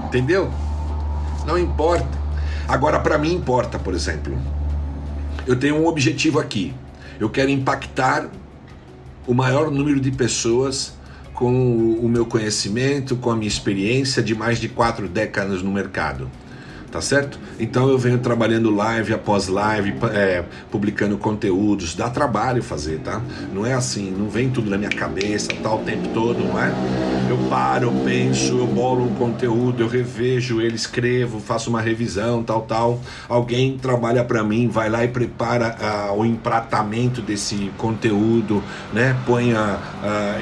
[0.05, 0.51] Entendeu?
[1.47, 2.19] Não importa.
[2.69, 4.37] Agora, para mim, importa, por exemplo.
[5.47, 6.75] Eu tenho um objetivo aqui.
[7.19, 8.29] Eu quero impactar
[9.27, 10.93] o maior número de pessoas
[11.35, 16.31] com o meu conhecimento, com a minha experiência de mais de quatro décadas no mercado
[16.95, 17.41] tá certo?
[17.59, 23.21] Então eu venho trabalhando live após live, é, publicando conteúdos, dá trabalho fazer, tá?
[23.53, 26.73] Não é assim, não vem tudo na minha cabeça, tal, o tempo todo, não é?
[27.29, 32.45] Eu paro, eu penso, eu bolo um conteúdo, eu revejo ele, escrevo, faço uma revisão,
[32.45, 33.01] tal, tal.
[33.29, 35.77] Alguém trabalha para mim, vai lá e prepara
[36.13, 39.17] uh, o empratamento desse conteúdo, né?
[39.27, 39.59] Põe uh,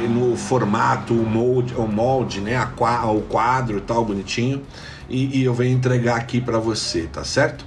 [0.06, 2.56] no formato, o molde, o molde né?
[2.56, 4.60] A, o quadro, tal, bonitinho
[5.12, 7.66] e, e eu venho entregar aqui para você, tá certo?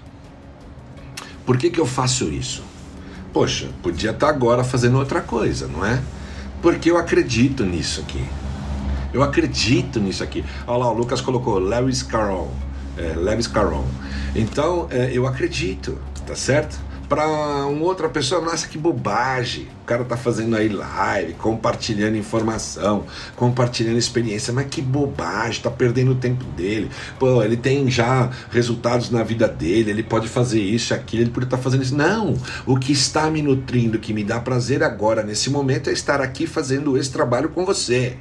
[1.45, 2.63] Por que, que eu faço isso?
[3.31, 6.01] Poxa, podia estar tá agora fazendo outra coisa, não é?
[6.61, 8.25] Porque eu acredito nisso aqui.
[9.13, 10.43] Eu acredito nisso aqui.
[10.65, 12.51] Olha lá, o Lucas colocou Lewis Carroll.
[12.97, 13.85] É, Lewis Carroll.
[14.35, 16.79] Então, é, eu acredito, tá certo?
[17.07, 17.27] Para
[17.65, 19.67] uma outra pessoa, nossa, que bobagem.
[19.81, 26.11] O cara tá fazendo aí live, compartilhando informação, compartilhando experiência, mas que bobagem, tá perdendo
[26.11, 26.89] o tempo dele.
[27.19, 31.45] Pô, ele tem já resultados na vida dele, ele pode fazer isso, aquilo, ele pode
[31.45, 31.95] estar tá fazendo isso.
[31.95, 32.35] Não!
[32.65, 36.47] O que está me nutrindo, que me dá prazer agora, nesse momento, é estar aqui
[36.47, 38.17] fazendo esse trabalho com você.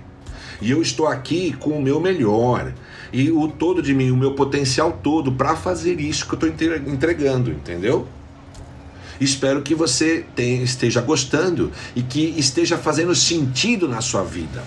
[0.61, 2.73] E eu estou aqui com o meu melhor
[3.13, 6.93] e o todo de mim, o meu potencial todo para fazer isso que eu estou
[6.93, 8.07] entregando, entendeu?
[9.21, 14.63] Espero que você tenha, esteja gostando e que esteja fazendo sentido na sua vida.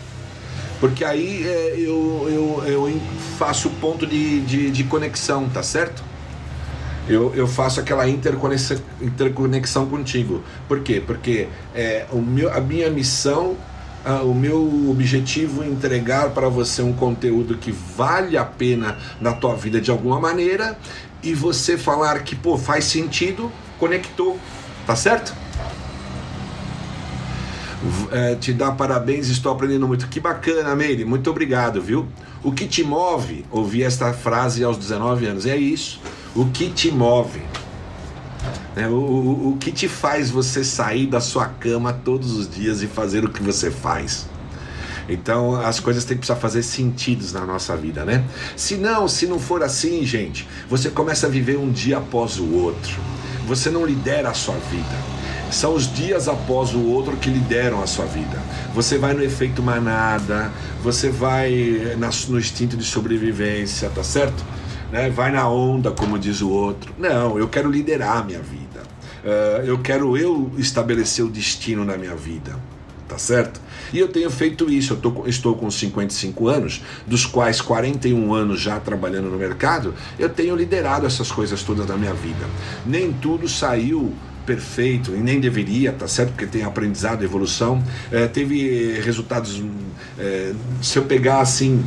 [0.79, 3.01] Porque aí é, eu, eu, eu
[3.37, 6.03] faço o ponto de, de, de, conexão, tá certo?
[7.09, 10.43] Eu, eu faço aquela interconexão, interconexão contigo.
[10.67, 11.01] Por quê?
[11.05, 13.57] Porque é, o meu, a minha missão
[14.23, 19.55] o meu objetivo é entregar para você um conteúdo que vale a pena na tua
[19.55, 20.77] vida de alguma maneira
[21.21, 24.39] e você falar que pô faz sentido, conectou,
[24.85, 25.33] tá certo?
[28.11, 30.07] É, te dar parabéns, estou aprendendo muito.
[30.07, 32.07] Que bacana, Meire, muito obrigado, viu?
[32.43, 33.45] O que te move?
[33.51, 35.45] Ouvi esta frase aos 19 anos.
[35.45, 36.01] É isso.
[36.35, 37.41] O que te move?
[38.75, 42.81] É, o, o, o que te faz você sair da sua cama todos os dias
[42.81, 44.27] e fazer o que você faz?
[45.09, 48.23] Então as coisas têm que precisar fazer sentidos na nossa vida, né?
[48.55, 52.53] Se não, se não for assim, gente, você começa a viver um dia após o
[52.53, 52.99] outro.
[53.47, 55.17] Você não lidera a sua vida.
[55.49, 58.37] São os dias após o outro que lideram a sua vida.
[58.75, 60.51] Você vai no efeito manada,
[60.83, 61.95] você vai
[62.27, 64.43] no instinto de sobrevivência, tá certo?
[64.91, 65.09] Né?
[65.09, 66.93] Vai na onda, como diz o outro.
[66.99, 68.83] Não, eu quero liderar a minha vida.
[69.23, 72.55] Uh, eu quero eu estabelecer o destino na minha vida,
[73.07, 73.61] tá certo?
[73.93, 74.93] E eu tenho feito isso.
[74.93, 79.93] Eu tô, estou com 55 anos, dos quais 41 anos já trabalhando no mercado.
[80.17, 82.45] Eu tenho liderado essas coisas todas na minha vida.
[82.85, 84.13] Nem tudo saiu
[84.45, 86.29] perfeito e nem deveria, tá certo?
[86.29, 87.83] Porque tem aprendizado, evolução.
[88.11, 89.61] É, teve resultados.
[90.17, 91.83] É, se eu pegar assim,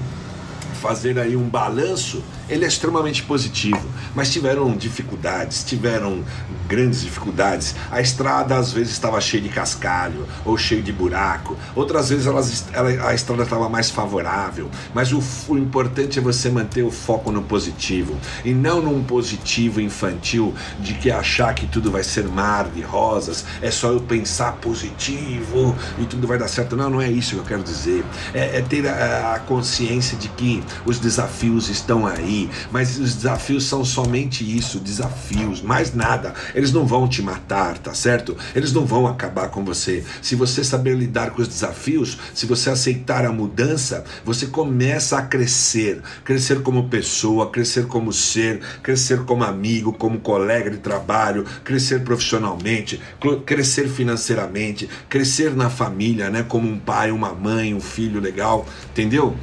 [0.81, 3.81] fazer aí um balanço, ele é extremamente positivo,
[4.15, 6.25] mas tiveram dificuldades, tiveram
[6.69, 7.75] grandes dificuldades.
[7.91, 12.67] A estrada às vezes estava cheia de cascalho ou cheia de buraco, outras vezes elas,
[12.73, 14.69] ela, a estrada estava mais favorável.
[14.93, 19.81] Mas o, o importante é você manter o foco no positivo e não num positivo
[19.81, 24.53] infantil de que achar que tudo vai ser mar de rosas, é só eu pensar
[24.55, 26.77] positivo e tudo vai dar certo.
[26.77, 28.05] Não, não é isso que eu quero dizer.
[28.35, 32.40] É, é ter a, a consciência de que os desafios estão aí
[32.71, 36.35] mas os desafios são somente isso, desafios, mais nada.
[36.55, 38.37] Eles não vão te matar, tá certo?
[38.55, 40.05] Eles não vão acabar com você.
[40.23, 45.23] Se você saber lidar com os desafios, se você aceitar a mudança, você começa a
[45.23, 52.03] crescer, crescer como pessoa, crescer como ser, crescer como amigo, como colega de trabalho, crescer
[52.03, 53.01] profissionalmente,
[53.45, 59.37] crescer financeiramente, crescer na família, né, como um pai, uma mãe, um filho legal, entendeu?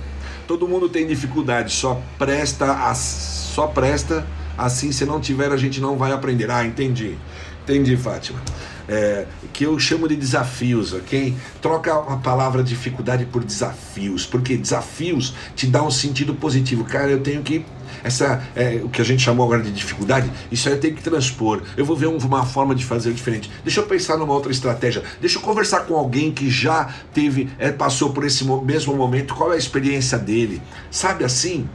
[0.47, 4.25] Todo mundo tem dificuldade, só presta, a, só presta
[4.57, 6.49] assim, se não tiver a gente não vai aprender.
[6.49, 7.17] Ah, entendi.
[7.63, 8.41] Entendi, Fátima.
[8.87, 11.35] É, que eu chamo de desafios, ok?
[11.61, 16.85] Troca a palavra dificuldade por desafios, porque desafios te dá um sentido positivo.
[16.85, 17.65] Cara, eu tenho que
[18.03, 21.03] essa é, o que a gente chamou agora de dificuldade, isso aí eu tenho que
[21.03, 21.61] transpor.
[21.75, 23.51] Eu vou ver uma forma de fazer diferente.
[23.63, 25.03] Deixa eu pensar numa outra estratégia.
[25.19, 29.35] Deixa eu conversar com alguém que já teve, é, passou por esse mesmo momento.
[29.35, 30.61] Qual é a experiência dele?
[30.91, 31.67] Sabe assim?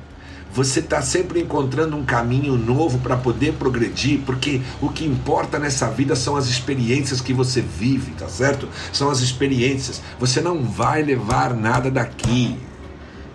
[0.54, 5.88] Você está sempre encontrando um caminho novo para poder progredir, porque o que importa nessa
[5.88, 8.68] vida são as experiências que você vive, tá certo?
[8.92, 10.02] São as experiências.
[10.20, 12.58] Você não vai levar nada daqui,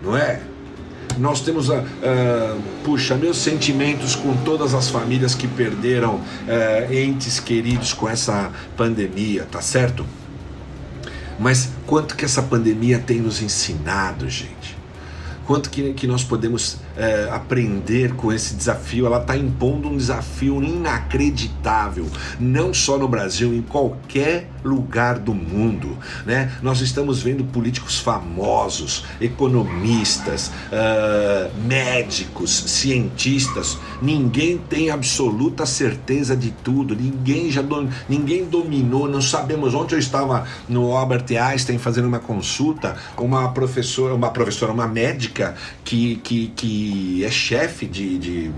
[0.00, 0.40] não é?
[1.18, 1.82] Nós temos, a,
[2.84, 9.46] puxa, meus sentimentos com todas as famílias que perderam uh, entes queridos com essa pandemia,
[9.50, 10.06] tá certo?
[11.38, 14.78] Mas quanto que essa pandemia tem nos ensinado, gente?
[15.48, 19.06] quanto que, que nós podemos é, aprender com esse desafio.
[19.06, 22.06] Ela está impondo um desafio inacreditável,
[22.38, 25.96] não só no Brasil, em qualquer lugar do mundo.
[26.26, 26.52] Né?
[26.60, 33.78] Nós estamos vendo políticos famosos, economistas, uh, médicos, cientistas.
[34.02, 36.94] Ninguém tem absoluta certeza de tudo.
[36.94, 39.08] Ninguém já dom, ninguém dominou.
[39.08, 39.74] Não sabemos.
[39.74, 42.96] Ontem eu estava no Albert Einstein fazendo uma consulta.
[43.16, 46.48] Uma professora, uma professora, uma médica médica que, que,
[47.24, 48.52] é chefe de, de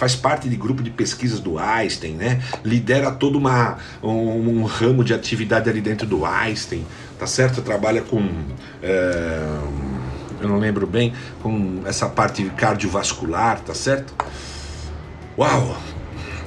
[0.00, 2.42] faz parte de grupo de pesquisas do Einstein, né?
[2.64, 6.86] Lidera todo uma, um, um, ramo de atividade ali dentro do Einstein,
[7.18, 7.60] tá certo?
[7.60, 8.26] Trabalha com.
[8.82, 9.58] É,
[10.40, 11.12] eu não lembro bem,
[11.42, 14.14] com essa parte cardiovascular, tá certo?
[15.36, 15.76] Uau!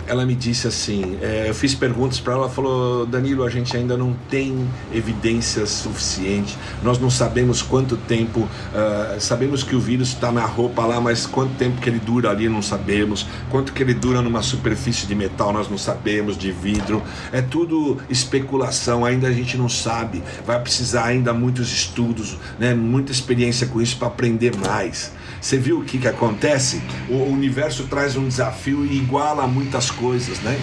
[0.07, 3.75] Ela me disse assim: é, eu fiz perguntas para ela, ela falou, Danilo, a gente
[3.75, 10.09] ainda não tem evidências suficientes, nós não sabemos quanto tempo, uh, sabemos que o vírus
[10.09, 13.83] está na roupa lá, mas quanto tempo que ele dura ali não sabemos, quanto que
[13.83, 17.01] ele dura numa superfície de metal nós não sabemos, de vidro,
[17.31, 23.11] é tudo especulação, ainda a gente não sabe, vai precisar ainda muitos estudos, né, muita
[23.11, 25.11] experiência com isso para aprender mais.
[25.43, 26.81] Você viu o que, que acontece?
[27.09, 30.57] O universo traz um desafio e iguala muitas coisas, né?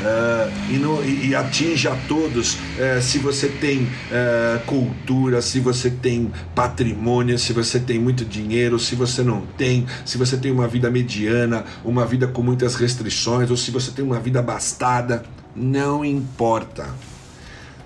[0.00, 2.54] Uh, e, no, e, e, atinge a todos.
[2.54, 8.78] Uh, se você tem uh, cultura, se você tem patrimônio, se você tem muito dinheiro,
[8.78, 13.50] se você não tem, se você tem uma vida mediana, uma vida com muitas restrições,
[13.50, 15.24] ou se você tem uma vida abastada,
[15.56, 16.86] não importa.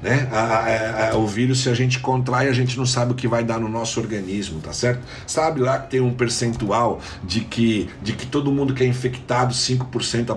[0.03, 0.29] Né?
[0.31, 3.27] A, a, a, o vírus, se a gente contrai, a gente não sabe o que
[3.27, 5.03] vai dar no nosso organismo, tá certo?
[5.27, 9.55] Sabe lá que tem um percentual de que, de que todo mundo que é infectado,
[9.55, 10.37] 5%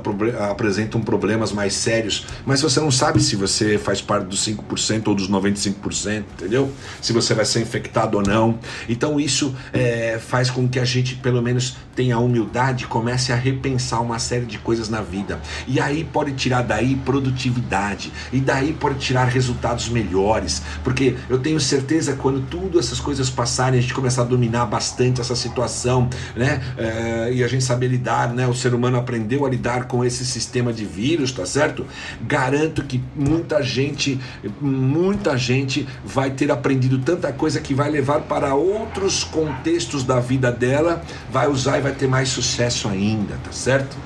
[0.50, 5.16] apresentam problemas mais sérios, mas você não sabe se você faz parte dos 5% ou
[5.16, 6.72] dos 95%, entendeu?
[7.02, 8.60] Se você vai ser infectado ou não.
[8.88, 14.02] Então isso é, faz com que a gente, pelo menos, tenha humildade comece a repensar
[14.02, 15.40] uma série de coisas na vida.
[15.68, 21.40] E aí pode tirar daí produtividade, e daí pode tirar resultados resultados melhores, porque eu
[21.40, 25.36] tenho certeza que quando tudo essas coisas passarem, a gente começar a dominar bastante essa
[25.36, 26.62] situação, né?
[26.78, 28.48] É, e a gente saber lidar, né?
[28.48, 31.86] O ser humano aprendeu a lidar com esse sistema de vírus, tá certo?
[32.22, 34.20] Garanto que muita gente,
[34.62, 40.52] muita gente vai ter aprendido tanta coisa que vai levar para outros contextos da vida
[40.52, 43.98] dela, vai usar e vai ter mais sucesso ainda, tá certo?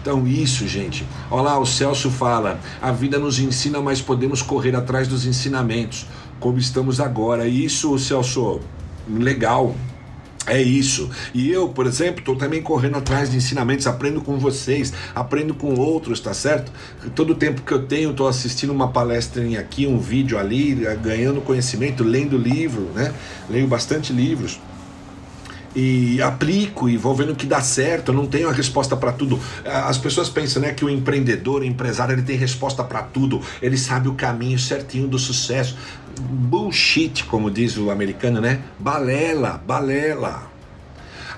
[0.00, 1.06] Então, isso, gente.
[1.30, 6.06] Olha lá, o Celso fala: a vida nos ensina, mas podemos correr atrás dos ensinamentos,
[6.38, 7.46] como estamos agora.
[7.46, 8.60] Isso, Celso,
[9.08, 9.74] legal.
[10.46, 11.10] É isso.
[11.34, 15.74] E eu, por exemplo, estou também correndo atrás de ensinamentos, aprendo com vocês, aprendo com
[15.74, 16.72] outros, tá certo?
[17.14, 22.02] Todo tempo que eu tenho, estou assistindo uma palestra aqui, um vídeo ali, ganhando conhecimento,
[22.02, 23.12] lendo livro, né?
[23.50, 24.58] Leio bastante livros
[25.74, 29.38] e aplico e vou vendo que dá certo, eu não tenho a resposta para tudo.
[29.64, 33.76] As pessoas pensam né, que o empreendedor, o empresário, ele tem resposta para tudo, ele
[33.76, 35.76] sabe o caminho certinho do sucesso.
[36.20, 38.60] Bullshit, como diz o americano, né?
[38.78, 40.49] Balela, balela.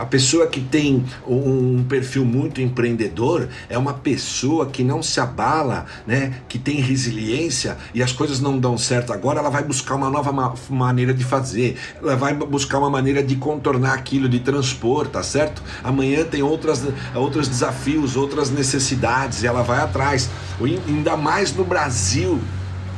[0.03, 5.87] A pessoa que tem um perfil muito empreendedor é uma pessoa que não se abala,
[6.05, 6.41] né?
[6.49, 10.33] que tem resiliência e as coisas não dão certo agora, ela vai buscar uma nova
[10.33, 15.23] ma maneira de fazer, ela vai buscar uma maneira de contornar aquilo, de transpor, tá
[15.23, 15.63] certo?
[15.85, 16.83] Amanhã tem outras,
[17.15, 20.29] outros desafios, outras necessidades, e ela vai atrás.
[20.61, 22.41] Ainda mais no Brasil,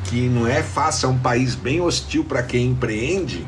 [0.04, 3.46] que não é fácil, é um país bem hostil para quem empreende,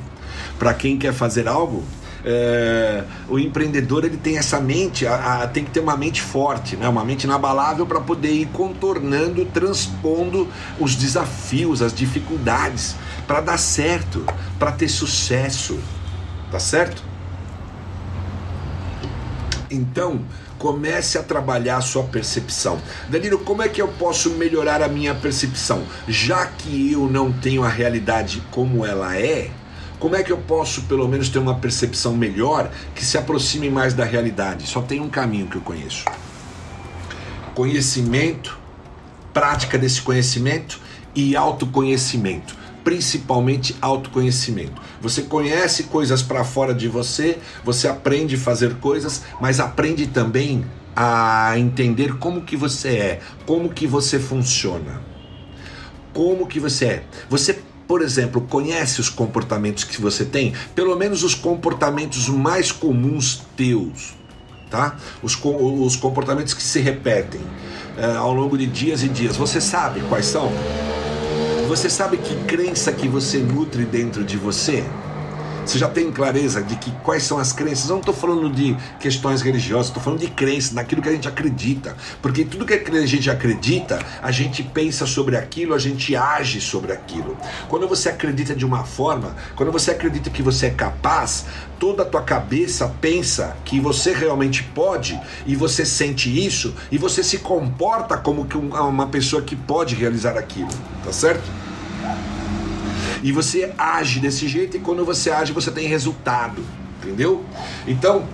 [0.59, 1.83] para quem quer fazer algo
[2.29, 6.77] é, o empreendedor ele tem essa mente, a, a, tem que ter uma mente forte,
[6.77, 6.89] né?
[6.89, 10.49] uma mente inabalável para poder ir contornando, transpondo
[10.81, 12.97] os desafios, as dificuldades,
[13.29, 14.27] para dar certo,
[14.59, 15.79] para ter sucesso.
[16.51, 17.01] Tá certo?
[19.71, 20.21] Então,
[20.59, 22.81] comece a trabalhar a sua percepção.
[23.09, 25.85] Danilo, como é que eu posso melhorar a minha percepção?
[26.09, 29.51] Já que eu não tenho a realidade como ela é,
[29.99, 33.95] como é que eu posso, pelo menos, ter uma percepção melhor que se aproxime mais
[33.95, 34.67] da realidade?
[34.67, 36.05] Só tem um caminho que eu conheço:
[37.55, 38.59] conhecimento,
[39.33, 40.81] prática desse conhecimento
[41.15, 42.55] e autoconhecimento.
[42.85, 44.81] Principalmente autoconhecimento.
[45.01, 50.65] Você conhece coisas para fora de você, você aprende a fazer coisas, mas aprende também
[50.95, 55.03] a entender como que você é, como que você funciona.
[56.13, 57.03] Como que você é.
[57.29, 63.43] Você por exemplo, conhece os comportamentos que você tem, pelo menos os comportamentos mais comuns
[63.57, 64.15] teus,
[64.71, 64.97] tá?
[65.23, 69.37] Os, os comportamentos que se repetem uh, ao longo de dias e dias.
[69.37, 70.51] Você sabe quais são?
[71.69, 74.85] Você sabe que crença que você nutre dentro de você?
[75.67, 77.89] Você já tem clareza de que quais são as crenças?
[77.89, 81.27] Eu não estou falando de questões religiosas, estou falando de crenças, naquilo que a gente
[81.27, 81.97] acredita.
[82.23, 86.93] Porque tudo que a gente acredita, a gente pensa sobre aquilo, a gente age sobre
[86.93, 87.37] aquilo.
[87.69, 91.47] Quando você acredita de uma forma, quando você acredita que você é capaz,
[91.81, 97.25] toda a tua cabeça pensa que você realmente pode e você sente isso e você
[97.25, 98.47] se comporta como
[98.89, 100.71] uma pessoa que pode realizar aquilo,
[101.05, 101.51] tá certo?
[103.23, 106.63] E você age desse jeito e quando você age você tem resultado,
[107.03, 107.45] entendeu?
[107.87, 108.27] Então,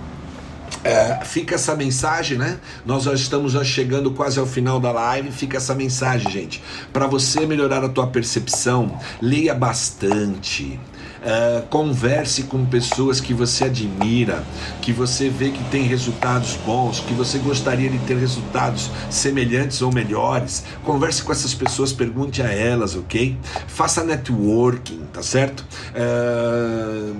[0.83, 2.59] é, fica essa mensagem, né?
[2.85, 5.31] Nós já estamos já chegando quase ao final da live.
[5.31, 6.63] Fica essa mensagem, gente.
[6.91, 10.79] Para você melhorar a tua percepção, leia bastante.
[11.23, 14.43] Uh, converse com pessoas que você admira,
[14.81, 19.89] que você vê que tem resultados bons, que você gostaria de ter resultados semelhantes ou
[19.89, 20.65] melhores.
[20.83, 23.37] Converse com essas pessoas, pergunte a elas, ok?
[23.67, 25.65] Faça networking, tá certo?
[25.95, 27.15] Uh,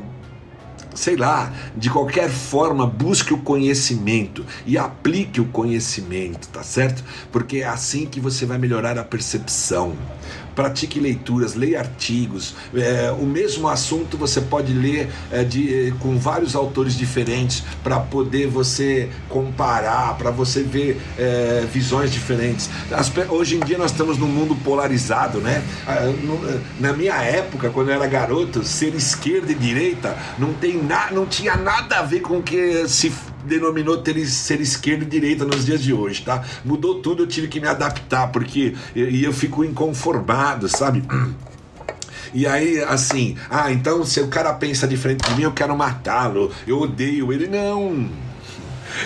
[0.95, 7.03] sei lá, de qualquer forma, busque o conhecimento e aplique o conhecimento, tá certo?
[7.31, 9.93] Porque é assim que você vai melhorar a percepção
[10.55, 12.55] pratique leituras, leia artigos.
[12.73, 18.47] É, o mesmo assunto você pode ler é, de, com vários autores diferentes para poder
[18.47, 22.69] você comparar, para você ver é, visões diferentes.
[22.91, 25.63] As, hoje em dia nós estamos num mundo polarizado, né?
[26.79, 31.25] Na minha época, quando eu era garoto, ser esquerda e direita não, tem na, não
[31.25, 33.11] tinha nada a ver com o que se
[33.45, 36.43] denominou ter, ser esquerda e direita nos dias de hoje, tá?
[36.63, 41.03] Mudou tudo, eu tive que me adaptar, porque e eu fico inconformado, sabe?
[42.33, 46.51] E aí, assim, ah, então se o cara pensa diferente de mim, eu quero matá-lo,
[46.65, 47.47] eu odeio ele.
[47.47, 48.09] Não.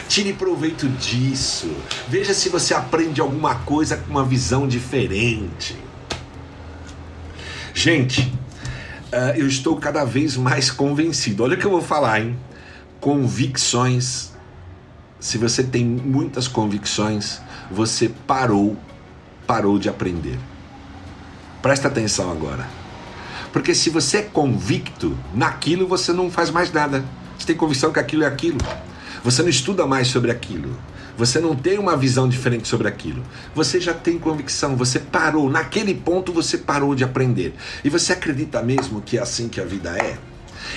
[0.07, 1.69] Tire proveito disso.
[2.07, 5.75] Veja se você aprende alguma coisa com uma visão diferente.
[7.73, 8.21] Gente,
[9.11, 11.43] uh, eu estou cada vez mais convencido.
[11.43, 12.37] Olha o que eu vou falar, hein?
[13.07, 14.33] Convicções.
[15.17, 17.39] Se você tem muitas convicções,
[17.71, 18.75] você parou,
[19.47, 20.37] parou de aprender.
[21.61, 22.67] Presta atenção agora.
[23.53, 27.01] Porque se você é convicto naquilo, você não faz mais nada.
[27.39, 28.57] Você tem convicção que aquilo é aquilo.
[29.23, 30.77] Você não estuda mais sobre aquilo.
[31.17, 33.23] Você não tem uma visão diferente sobre aquilo.
[33.55, 35.49] Você já tem convicção, você parou.
[35.49, 37.55] Naquele ponto você parou de aprender.
[37.85, 40.17] E você acredita mesmo que é assim que a vida é?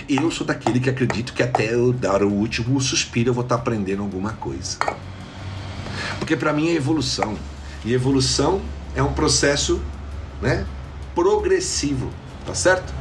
[0.09, 3.57] Eu sou daquele que acredito que até eu dar o último suspiro eu vou estar
[3.57, 4.78] aprendendo alguma coisa.
[6.18, 7.36] Porque para mim é evolução.
[7.84, 8.61] E evolução
[8.95, 9.80] é um processo,
[10.41, 10.66] né,
[11.14, 12.11] progressivo,
[12.47, 12.93] tá certo?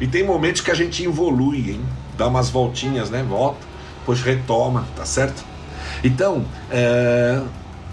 [0.00, 1.80] E tem momentos que a gente evolui, hein?
[2.16, 3.22] Dá umas voltinhas, né?
[3.22, 3.72] Volta
[4.02, 5.44] depois retoma, tá certo?
[6.02, 7.40] Então, é,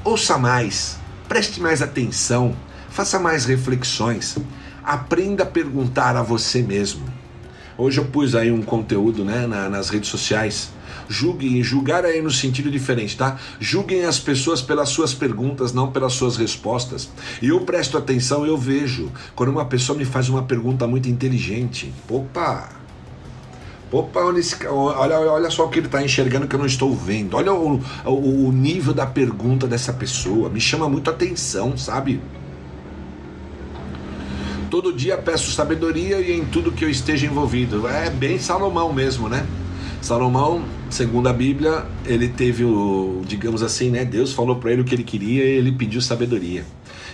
[0.04, 0.97] ouça mais,
[1.28, 2.56] preste mais atenção,
[2.89, 4.38] faça mais reflexões,
[4.84, 7.08] aprenda a perguntar a você mesmo.
[7.80, 10.69] Hoje eu pus aí um conteúdo né, na, nas redes sociais.
[11.07, 13.39] Julguem, julgar aí no sentido diferente, tá?
[13.57, 17.09] Julguem as pessoas pelas suas perguntas, não pelas suas respostas.
[17.41, 21.93] E eu presto atenção, eu vejo quando uma pessoa me faz uma pergunta muito inteligente.
[22.09, 22.69] Opa,
[23.91, 26.93] Opa, olha, esse, olha, olha só o que ele está enxergando que eu não estou
[26.93, 27.36] vendo.
[27.36, 30.47] Olha o, o, o, nível da pergunta dessa pessoa.
[30.49, 32.21] Me chama muito atenção, sabe?
[34.70, 37.88] Todo dia peço sabedoria e em tudo que eu esteja envolvido.
[37.88, 39.45] É bem Salomão mesmo, né?
[40.01, 44.05] Salomão, segundo a Bíblia, ele teve o, digamos assim, né?
[44.05, 46.63] Deus falou para ele o que ele queria e ele pediu sabedoria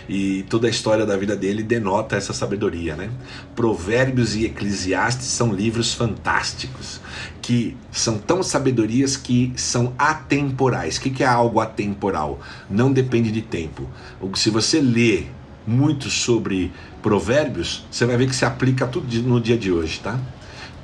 [0.08, 3.10] e toda a história da vida dele denota essa sabedoria, né?
[3.56, 7.02] Provérbios e Eclesiastes são livros fantásticos
[7.42, 10.98] que são tão sabedorias que são atemporais.
[10.98, 12.40] O que é algo atemporal?
[12.70, 13.90] Não depende de tempo.
[14.36, 15.24] Se você lê
[15.66, 16.72] muito sobre
[17.06, 20.18] provérbios, você vai ver que se aplica tudo no dia de hoje, tá?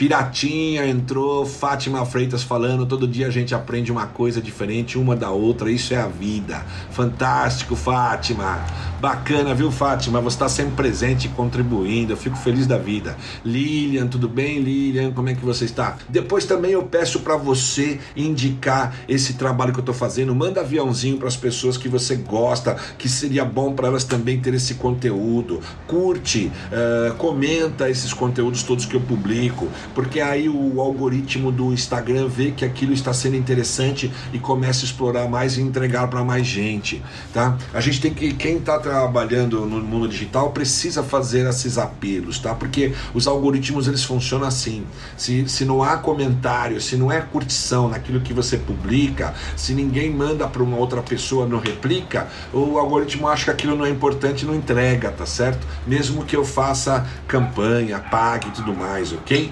[0.02, 5.30] Piratinha entrou, Fátima Freitas falando, todo dia a gente aprende uma coisa diferente uma da
[5.30, 6.66] outra, isso é a vida.
[6.90, 8.66] Fantástico, Fátima.
[9.02, 10.22] Bacana, viu, Fátima?
[10.22, 12.14] Você está sempre presente, contribuindo.
[12.14, 13.18] Eu fico feliz da vida.
[13.44, 15.12] Lilian, tudo bem, Lilian?
[15.12, 15.98] Como é que você está?
[16.08, 20.36] Depois também eu peço para você indicar esse trabalho que eu estou fazendo.
[20.36, 24.54] Manda aviãozinho para as pessoas que você gosta, que seria bom para elas também ter
[24.54, 25.62] esse conteúdo.
[25.88, 32.28] Curte, uh, comenta esses conteúdos todos que eu publico, porque aí o algoritmo do Instagram
[32.28, 36.46] vê que aquilo está sendo interessante e começa a explorar mais e entregar para mais
[36.46, 37.02] gente,
[37.34, 37.58] tá?
[37.74, 42.54] A gente tem que quem está trabalhando no mundo digital precisa fazer esses apelos, tá?
[42.54, 44.84] Porque os algoritmos eles funcionam assim.
[45.18, 50.12] Se, se não há comentário, se não é curtição naquilo que você publica, se ninguém
[50.12, 54.44] manda para uma outra pessoa não replica, o algoritmo acha que aquilo não é importante
[54.44, 55.66] e não entrega, tá certo?
[55.86, 59.52] Mesmo que eu faça campanha, pague e tudo mais, ok?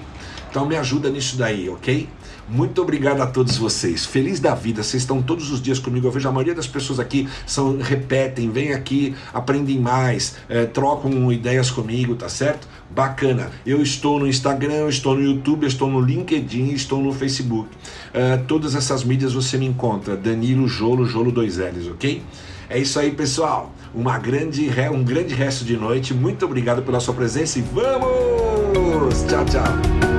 [0.50, 2.08] Então me ajuda nisso daí, ok?
[2.48, 4.04] Muito obrigado a todos vocês.
[4.04, 6.08] Feliz da vida, vocês estão todos os dias comigo.
[6.08, 11.30] Eu vejo a maioria das pessoas aqui são repetem, vêm aqui, aprendem mais, é, trocam
[11.30, 12.66] ideias comigo, tá certo?
[12.90, 13.52] Bacana.
[13.64, 17.68] Eu estou no Instagram, eu estou no YouTube, eu estou no LinkedIn, estou no Facebook.
[18.12, 20.16] É, todas essas mídias você me encontra.
[20.16, 22.20] Danilo Jolo, Jolo 2Ls, ok?
[22.68, 23.72] É isso aí, pessoal.
[23.94, 26.12] Uma grande, um grande resto de noite.
[26.12, 29.22] Muito obrigado pela sua presença e vamos!
[29.28, 30.09] Tchau, tchau.